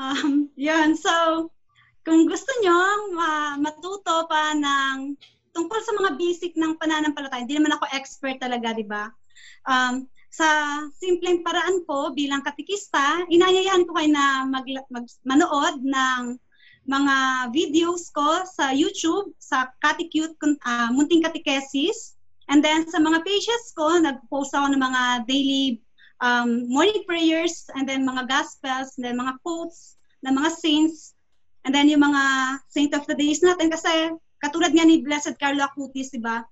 Um, 0.00 0.48
yun, 0.56 0.96
so, 0.96 1.48
kung 2.04 2.24
gusto 2.24 2.48
nyo 2.64 2.76
ma- 3.16 3.60
matuto 3.60 4.24
pa 4.28 4.56
ng 4.56 5.12
tungkol 5.52 5.80
sa 5.84 5.92
mga 5.92 6.10
basic 6.16 6.56
ng 6.56 6.80
pananampalataya, 6.80 7.44
hindi 7.44 7.56
naman 7.56 7.76
ako 7.76 7.84
expert 7.92 8.40
talaga, 8.40 8.72
di 8.72 8.84
ba? 8.84 9.12
Um, 9.68 10.08
sa 10.32 10.80
simpleng 10.96 11.44
paraan 11.44 11.84
po 11.84 12.16
bilang 12.16 12.40
katikista, 12.40 13.24
inayayahan 13.28 13.84
ko 13.84 13.92
kayo 13.92 14.08
na 14.08 14.48
mag, 14.48 14.64
mag- 14.88 15.20
manood 15.26 15.84
ng 15.84 16.38
mga 16.90 17.14
videos 17.54 18.10
ko 18.10 18.42
sa 18.50 18.74
YouTube, 18.74 19.30
sa 19.38 19.70
Katikute, 19.78 20.34
uh, 20.66 20.90
Munting 20.90 21.22
Katekesis. 21.22 22.18
And 22.50 22.58
then 22.58 22.90
sa 22.90 22.98
mga 22.98 23.22
pages 23.22 23.70
ko, 23.78 23.94
nag-post 24.02 24.50
ako 24.58 24.74
ng 24.74 24.82
mga 24.82 25.02
daily 25.30 25.78
um, 26.18 26.66
morning 26.66 27.06
prayers, 27.06 27.70
and 27.78 27.86
then 27.86 28.02
mga 28.02 28.26
gospels, 28.26 28.98
and 28.98 29.06
then 29.06 29.14
mga 29.14 29.38
quotes 29.46 29.94
ng 30.26 30.34
mga 30.34 30.50
saints, 30.58 31.14
and 31.62 31.70
then 31.70 31.86
yung 31.86 32.02
mga 32.02 32.22
saint 32.66 32.90
of 32.90 33.06
the 33.06 33.14
days 33.14 33.38
natin. 33.38 33.70
Kasi 33.70 34.10
katulad 34.42 34.74
nga 34.74 34.82
ni 34.82 34.98
Blessed 34.98 35.38
Carlo 35.38 35.62
Acutis, 35.62 36.10
di 36.10 36.18
ba? 36.18 36.42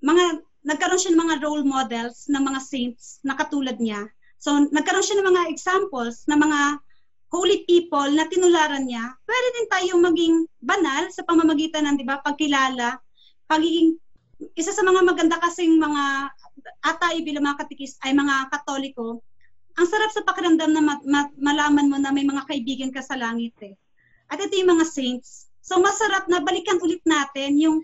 Mga, 0.00 0.40
nagkaroon 0.64 0.96
siya 0.96 1.12
ng 1.12 1.22
mga 1.28 1.36
role 1.44 1.64
models 1.68 2.24
ng 2.32 2.40
mga 2.40 2.60
saints 2.64 3.20
na 3.20 3.36
katulad 3.36 3.76
niya. 3.76 4.08
So, 4.40 4.56
nagkaroon 4.72 5.04
siya 5.04 5.20
ng 5.20 5.28
mga 5.28 5.42
examples 5.52 6.24
ng 6.24 6.40
mga 6.40 6.60
holy 7.34 7.66
people 7.66 8.06
na 8.14 8.30
tinularan 8.30 8.86
niya, 8.86 9.10
pwede 9.26 9.48
din 9.58 9.66
tayong 9.66 10.02
maging 10.06 10.34
banal 10.62 11.10
sa 11.10 11.26
pamamagitan 11.26 11.82
ng, 11.90 11.98
di 11.98 12.06
ba, 12.06 12.22
pagkilala, 12.22 12.94
pagiging, 13.50 13.98
isa 14.54 14.70
sa 14.70 14.86
mga 14.86 15.02
maganda 15.02 15.42
kasing 15.42 15.74
mga 15.74 16.30
atay 16.86 17.26
bilang 17.26 17.50
mga 17.50 17.66
katikis 17.66 17.98
ay 18.06 18.14
mga 18.14 18.54
katoliko, 18.54 19.18
ang 19.74 19.86
sarap 19.90 20.14
sa 20.14 20.22
pakiramdam 20.22 20.70
na 20.70 20.82
ma- 20.82 21.02
ma- 21.02 21.34
malaman 21.34 21.90
mo 21.90 21.98
na 21.98 22.14
may 22.14 22.22
mga 22.22 22.46
kaibigan 22.46 22.94
ka 22.94 23.02
sa 23.02 23.18
langit 23.18 23.58
eh. 23.66 23.74
At 24.30 24.38
ito 24.38 24.54
yung 24.54 24.78
mga 24.78 24.86
saints. 24.86 25.50
So 25.58 25.82
masarap 25.82 26.30
na 26.30 26.38
balikan 26.38 26.78
ulit 26.78 27.02
natin 27.02 27.58
yung 27.58 27.82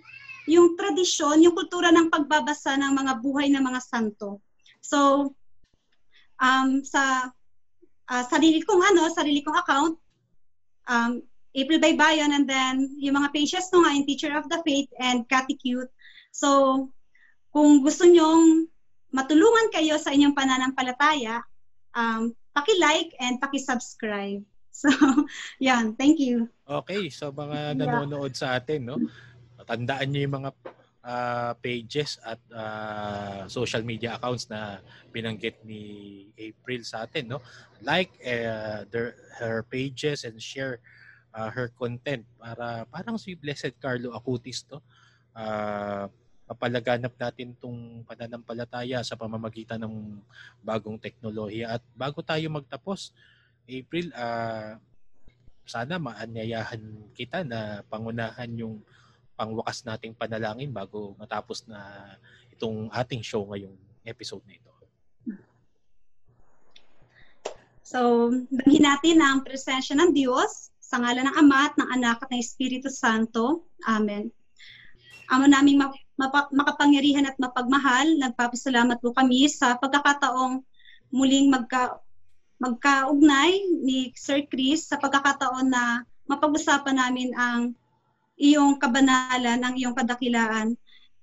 yung 0.48 0.74
tradisyon, 0.74 1.42
yung 1.42 1.55
kultura 1.55 1.90
ng 1.94 2.11
pagbabasa 2.11 2.74
ng 2.78 2.92
mga 2.94 3.12
buhay 3.22 3.51
ng 3.51 3.62
mga 3.62 3.80
santo. 3.82 4.38
So 4.78 5.30
um, 6.38 6.86
sa 6.86 7.34
uh, 8.11 8.24
sarili 8.26 8.61
kong 8.66 8.82
ano, 8.82 9.06
sarili 9.14 9.40
kong 9.40 9.56
account, 9.62 9.94
um, 10.90 11.22
April 11.54 11.78
Baybayon, 11.78 12.34
and 12.34 12.46
then 12.46 12.90
yung 12.98 13.18
mga 13.18 13.30
pages 13.30 13.70
ko 13.70 13.82
nga, 13.82 13.94
yung 13.94 14.06
Teacher 14.06 14.34
of 14.34 14.50
the 14.50 14.58
Faith 14.66 14.90
and 14.98 15.26
Catecute. 15.30 15.90
So, 16.34 16.90
kung 17.50 17.82
gusto 17.82 18.06
nyong 18.06 18.70
matulungan 19.11 19.74
kayo 19.74 19.98
sa 19.98 20.14
inyong 20.14 20.34
pananampalataya, 20.34 21.42
um, 21.94 22.34
paki-like 22.54 23.14
and 23.22 23.38
paki-subscribe. 23.38 24.42
So, 24.80 24.88
yan. 25.61 25.92
Thank 25.98 26.22
you. 26.22 26.48
Okay. 26.64 27.11
So, 27.12 27.34
mga 27.34 27.76
nanonood 27.76 28.32
sa 28.32 28.56
atin, 28.56 28.88
no? 28.88 28.96
Tandaan 29.66 30.08
niyo 30.08 30.24
yung 30.24 30.40
mga 30.40 30.50
uh, 31.05 31.53
pages 31.61 32.20
at 32.24 32.40
uh, 32.53 33.44
social 33.48 33.80
media 33.84 34.16
accounts 34.16 34.48
na 34.48 34.80
binanggit 35.12 35.61
ni 35.64 36.26
April 36.36 36.84
sa 36.84 37.05
atin 37.05 37.36
no? 37.36 37.40
Like 37.80 38.12
uh, 38.24 38.84
their, 38.88 39.16
her 39.40 39.64
pages 39.64 40.24
and 40.24 40.36
share 40.40 40.80
uh, 41.32 41.48
her 41.51 41.72
content 41.72 42.24
para 42.36 42.84
parang 42.88 43.16
si 43.16 43.36
Blessed 43.36 43.76
Carlo 43.80 44.12
Acutis 44.12 44.64
to 44.68 44.78
uh, 45.36 46.07
mapalaganap 46.51 47.14
natin 47.14 47.55
tong 47.62 48.03
pananampalataya 48.03 49.07
sa 49.07 49.14
pamamagitan 49.14 49.78
ng 49.86 50.18
bagong 50.59 50.98
teknolohiya. 50.98 51.78
At 51.78 51.82
bago 51.94 52.26
tayo 52.26 52.51
magtapos 52.51 53.14
April 53.70 54.11
uh, 54.18 54.74
sana 55.62 56.03
maanyayahan 56.03 56.82
kita 57.14 57.46
na 57.46 57.86
pangunahan 57.86 58.51
yung 58.59 58.82
pangwakas 59.41 59.88
nating 59.88 60.12
panalangin 60.12 60.68
bago 60.68 61.16
matapos 61.16 61.64
na 61.64 61.80
itong 62.53 62.93
ating 62.93 63.24
show 63.24 63.49
ngayong 63.49 63.72
episode 64.05 64.45
na 64.45 64.61
ito. 64.61 64.68
So, 67.80 68.30
dalhin 68.53 68.84
natin 68.84 69.18
ang 69.18 69.41
presensya 69.43 69.97
ng 69.97 70.12
Diyos 70.12 70.70
sa 70.78 71.01
ngalan 71.01 71.26
ng 71.26 71.36
Ama 71.41 71.59
at 71.72 71.74
ng 71.74 71.88
Anak 71.88 72.22
at 72.22 72.28
ng 72.30 72.38
Espiritu 72.38 72.86
Santo. 72.93 73.66
Amen. 73.88 74.28
Amo 75.32 75.49
naming 75.49 75.80
map- 75.80 76.53
makapangyarihan 76.55 77.26
at 77.26 77.34
mapagmahal, 77.41 78.14
nagpapasalamat 78.20 79.01
po 79.01 79.11
kami 79.11 79.49
sa 79.51 79.74
pagkakataong 79.80 80.62
muling 81.11 81.51
magka 81.51 81.99
magkaugnay 82.61 83.57
ni 83.80 84.12
Sir 84.12 84.45
Chris 84.45 84.84
sa 84.84 85.01
pagkakataon 85.01 85.72
na 85.72 86.05
mapag-usapan 86.28 86.95
namin 87.01 87.32
ang 87.32 87.72
iyong 88.41 88.80
kabanalan, 88.80 89.61
ang 89.61 89.74
iyong 89.76 89.93
kadakilaan. 89.93 90.72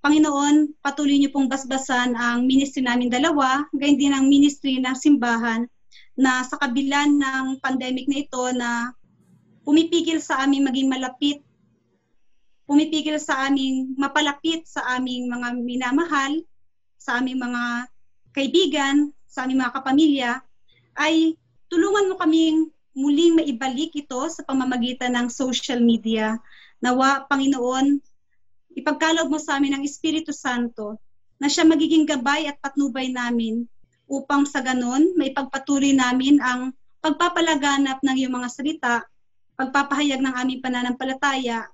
Panginoon, 0.06 0.78
patuloy 0.86 1.18
niyo 1.18 1.34
pong 1.34 1.50
basbasan 1.50 2.14
ang 2.14 2.46
ministry 2.46 2.86
namin 2.86 3.10
dalawa, 3.10 3.66
gayon 3.74 3.98
din 3.98 4.14
ang 4.14 4.30
ministry 4.30 4.78
ng 4.78 4.94
simbahan 4.94 5.66
na 6.14 6.46
sa 6.46 6.62
kabila 6.62 7.10
ng 7.10 7.58
pandemic 7.60 8.06
na 8.06 8.22
ito 8.22 8.44
na 8.54 8.94
pumipigil 9.66 10.22
sa 10.22 10.46
aming 10.46 10.70
maging 10.70 10.88
malapit, 10.88 11.42
pumipigil 12.70 13.18
sa 13.18 13.50
aming 13.50 13.98
mapalapit 13.98 14.64
sa 14.70 14.86
aming 14.96 15.26
mga 15.26 15.58
minamahal, 15.58 16.38
sa 17.02 17.18
aming 17.18 17.42
mga 17.42 17.90
kaibigan, 18.38 19.10
sa 19.26 19.50
aming 19.50 19.66
mga 19.66 19.76
kapamilya, 19.82 20.32
ay 21.02 21.34
tulungan 21.74 22.14
mo 22.14 22.16
kaming 22.22 22.70
muling 22.98 23.38
maibalik 23.38 23.94
ito 23.94 24.22
sa 24.30 24.42
pamamagitan 24.46 25.14
ng 25.14 25.28
social 25.30 25.82
media 25.82 26.38
Nawa, 26.78 27.26
Panginoon, 27.26 27.98
ipagkaloob 28.78 29.34
mo 29.34 29.42
sa 29.42 29.58
amin 29.58 29.74
ang 29.74 29.84
Espiritu 29.84 30.30
Santo 30.30 31.02
na 31.42 31.50
siya 31.50 31.66
magiging 31.66 32.06
gabay 32.06 32.46
at 32.46 32.62
patnubay 32.62 33.10
namin 33.10 33.66
upang 34.06 34.46
sa 34.46 34.62
ganon 34.62 35.18
maipagpatuloy 35.18 35.92
namin 35.94 36.38
ang 36.38 36.72
pagpapalaganap 37.02 38.02
ng 38.02 38.16
iyong 38.18 38.36
mga 38.38 38.50
salita, 38.50 38.96
pagpapahayag 39.58 40.22
ng 40.22 40.34
aming 40.38 40.60
pananampalataya 40.62 41.66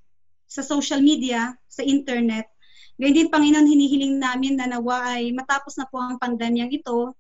sa 0.48 0.62
social 0.64 1.04
media, 1.04 1.52
sa 1.68 1.84
internet. 1.84 2.48
Gayun 2.96 3.16
din, 3.18 3.30
Panginoon, 3.34 3.66
hinihiling 3.66 4.22
namin 4.22 4.56
na 4.56 4.70
nawa 4.70 5.18
ay 5.18 5.34
matapos 5.34 5.76
na 5.76 5.90
po 5.90 5.98
ang 5.98 6.16
pandemyang 6.22 6.70
ito, 6.70 7.12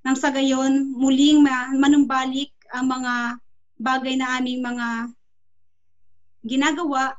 nang 0.00 0.16
sa 0.16 0.32
gayon 0.32 0.96
muling 0.96 1.44
manumbalik 1.76 2.50
ang 2.72 2.88
mga 2.88 3.36
bagay 3.76 4.16
na 4.16 4.40
aming 4.40 4.64
mga 4.64 5.12
ginagawa, 6.44 7.16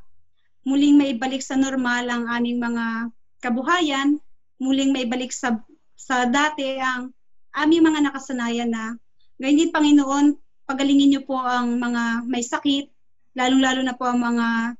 muling 0.65 0.97
maibalik 0.97 1.41
sa 1.41 1.57
normal 1.57 2.05
ang 2.09 2.29
aming 2.29 2.61
mga 2.61 3.09
kabuhayan, 3.41 4.21
muling 4.61 4.93
maibalik 4.93 5.33
sa, 5.33 5.57
sa 5.97 6.29
dati 6.29 6.77
ang 6.77 7.09
aming 7.57 7.85
mga 7.85 7.99
nakasanayan 8.09 8.69
na 8.69 8.95
din 9.41 9.73
Panginoon, 9.73 10.37
pagalingin 10.69 11.17
niyo 11.17 11.21
po 11.25 11.41
ang 11.41 11.81
mga 11.81 12.29
may 12.29 12.45
sakit, 12.45 12.93
lalong-lalo 13.33 13.81
na 13.81 13.97
po 13.97 14.05
ang 14.05 14.21
mga 14.21 14.77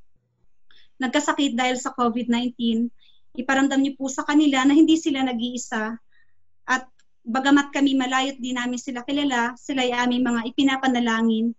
nagkasakit 1.02 1.58
dahil 1.58 1.82
sa 1.82 1.90
COVID-19. 1.98 2.54
Iparamdam 3.34 3.82
niyo 3.82 3.98
po 3.98 4.06
sa 4.06 4.22
kanila 4.22 4.62
na 4.62 4.78
hindi 4.78 5.02
sila 5.02 5.26
nag-iisa 5.26 5.98
at 6.70 6.84
bagamat 7.26 7.74
kami 7.74 7.98
malayot 7.98 8.38
din 8.38 8.54
namin 8.54 8.78
sila 8.78 9.02
kilala, 9.02 9.58
sila 9.58 9.82
ay 9.82 9.98
aming 9.98 10.22
mga 10.22 10.42
ipinapanalangin 10.54 11.58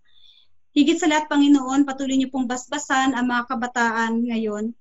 Higit 0.73 0.97
sa 0.97 1.05
lahat, 1.05 1.29
Panginoon, 1.29 1.85
patuloy 1.85 2.17
niyo 2.17 2.33
pong 2.33 2.49
basbasan 2.49 3.13
ang 3.13 3.29
mga 3.29 3.45
kabataan 3.45 4.25
ngayon 4.25 4.73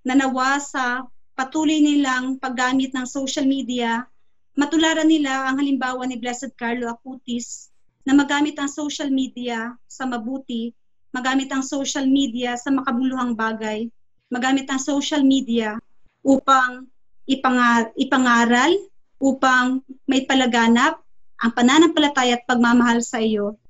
na 0.00 0.16
nawa 0.16 0.56
sa 0.56 1.04
patuloy 1.36 1.84
nilang 1.84 2.40
paggamit 2.40 2.96
ng 2.96 3.04
social 3.04 3.44
media, 3.44 4.08
matularan 4.56 5.04
nila 5.04 5.44
ang 5.44 5.60
halimbawa 5.60 6.08
ni 6.08 6.16
Blessed 6.16 6.56
Carlo 6.56 6.88
Acutis 6.88 7.68
na 8.08 8.16
magamit 8.16 8.56
ang 8.56 8.72
social 8.72 9.12
media 9.12 9.76
sa 9.84 10.08
mabuti, 10.08 10.72
magamit 11.12 11.52
ang 11.52 11.60
social 11.60 12.08
media 12.08 12.56
sa 12.56 12.72
makabuluhang 12.72 13.36
bagay, 13.36 13.84
magamit 14.32 14.64
ang 14.72 14.80
social 14.80 15.20
media 15.20 15.76
upang 16.24 16.88
ipangar- 17.28 17.92
ipangaral, 18.00 18.72
upang 19.20 19.84
may 20.08 20.24
palaganap 20.24 21.04
ang 21.36 21.52
pananampalataya 21.52 22.40
at 22.40 22.48
pagmamahal 22.48 23.04
sa 23.04 23.20
iyo 23.20 23.60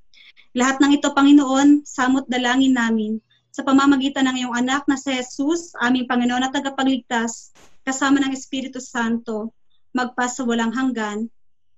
lahat 0.55 0.79
ng 0.79 0.95
ito, 0.95 1.11
Panginoon, 1.11 1.83
samot 1.83 2.25
dalangin 2.31 2.79
namin 2.79 3.19
sa 3.55 3.63
pamamagitan 3.63 4.27
ng 4.27 4.37
iyong 4.43 4.55
anak 4.55 4.83
na 4.91 4.99
si 4.99 5.15
Jesus, 5.15 5.75
aming 5.79 6.11
Panginoon 6.11 6.47
at 6.47 6.55
tagapagligtas, 6.55 7.55
kasama 7.87 8.19
ng 8.23 8.35
Espiritu 8.35 8.83
Santo, 8.83 9.55
magpasa 9.95 10.43
walang 10.43 10.75
hanggan. 10.75 11.31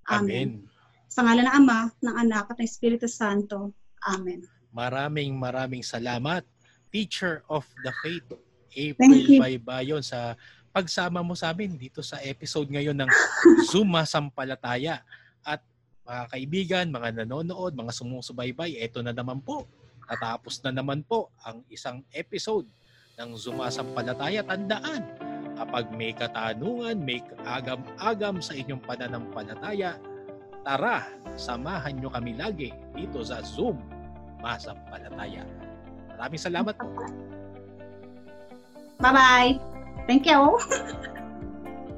Amen. 0.08 0.64
Amen. 0.64 0.72
Sa 1.12 1.24
ngalan 1.24 1.48
ng 1.48 1.52
Ama, 1.52 1.80
ng 2.00 2.16
Anak 2.16 2.52
at 2.52 2.56
ng 2.60 2.68
Espiritu 2.68 3.08
Santo. 3.08 3.76
Amen. 4.04 4.44
Maraming 4.72 5.32
maraming 5.36 5.84
salamat, 5.84 6.44
Teacher 6.92 7.44
of 7.48 7.64
the 7.84 7.92
Faith, 8.04 8.28
April 8.76 9.40
Baybayon, 9.40 10.04
sa 10.04 10.36
pagsama 10.72 11.24
mo 11.24 11.32
sa 11.32 11.52
amin 11.52 11.76
dito 11.76 12.04
sa 12.04 12.20
episode 12.20 12.68
ngayon 12.68 12.96
ng 12.96 13.10
Zuma 13.68 14.04
Sampalataya. 14.04 15.00
Mga 16.06 16.24
kaibigan, 16.30 16.86
mga 16.94 17.08
nanonood, 17.22 17.74
mga 17.74 17.90
sumusubaybay, 17.90 18.78
eto 18.78 19.02
na 19.02 19.10
naman 19.10 19.42
po. 19.42 19.66
Natapos 20.06 20.62
na 20.62 20.70
naman 20.70 21.02
po 21.02 21.34
ang 21.42 21.66
isang 21.66 22.06
episode 22.14 22.70
ng 23.18 23.34
Zumasampalataya. 23.34 24.46
Tandaan, 24.46 25.02
kapag 25.58 25.90
may 25.90 26.14
katanungan, 26.14 26.94
may 27.02 27.18
agam-agam 27.42 28.38
sa 28.38 28.54
inyong 28.54 28.78
pananampalataya, 28.86 29.98
tara, 30.62 31.10
samahan 31.34 31.98
nyo 31.98 32.06
kami 32.14 32.38
lagi 32.38 32.70
dito 32.94 33.26
sa 33.26 33.42
Zoom 33.42 33.82
Masampalataya. 34.38 35.42
Maraming 36.14 36.38
salamat 36.38 36.74
po. 36.78 36.86
Bye-bye. 39.02 39.58
Thank 40.06 40.30
you. 40.30 40.54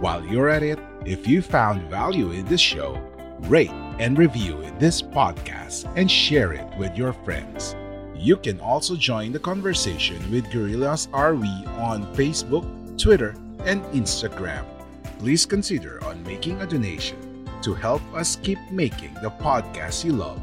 While 0.00 0.22
you're 0.26 0.50
at 0.50 0.62
it, 0.62 0.78
if 1.06 1.26
you 1.26 1.40
found 1.40 1.88
value 1.90 2.32
in 2.32 2.44
this 2.46 2.60
show, 2.60 3.00
rate 3.42 3.70
and 3.98 4.18
review 4.18 4.62
this 4.82 5.00
podcast 5.00 5.90
and 5.96 6.10
share 6.10 6.52
it 6.52 6.66
with 6.76 6.96
your 6.96 7.12
friends. 7.12 7.76
You 8.14 8.36
can 8.36 8.60
also 8.60 8.96
join 8.96 9.32
the 9.32 9.38
conversation 9.38 10.18
with 10.30 10.50
Gorillas 10.50 11.06
RV 11.08 11.78
on 11.78 12.12
Facebook, 12.14 12.66
Twitter, 12.98 13.34
and 13.64 13.82
Instagram. 13.94 14.64
Please 15.18 15.46
consider 15.46 16.02
on 16.04 16.22
making 16.24 16.60
a 16.60 16.66
donation 16.66 17.48
to 17.62 17.74
help 17.74 18.02
us 18.14 18.36
keep 18.36 18.58
making 18.70 19.14
the 19.22 19.30
podcast 19.30 20.04
you 20.04 20.12
love. 20.12 20.42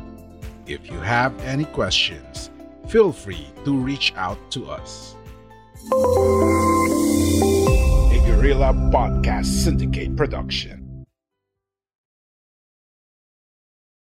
If 0.66 0.90
you 0.90 1.00
have 1.00 1.38
any 1.42 1.66
questions, 1.66 2.50
feel 2.88 3.12
free 3.12 3.48
to 3.66 3.76
reach 3.76 4.14
out 4.16 4.40
to 4.52 4.70
us. 4.70 5.16
A 8.12 8.18
Gorilla 8.26 8.74
Podcast 8.92 9.46
Syndicate 9.46 10.16
production. 10.16 10.89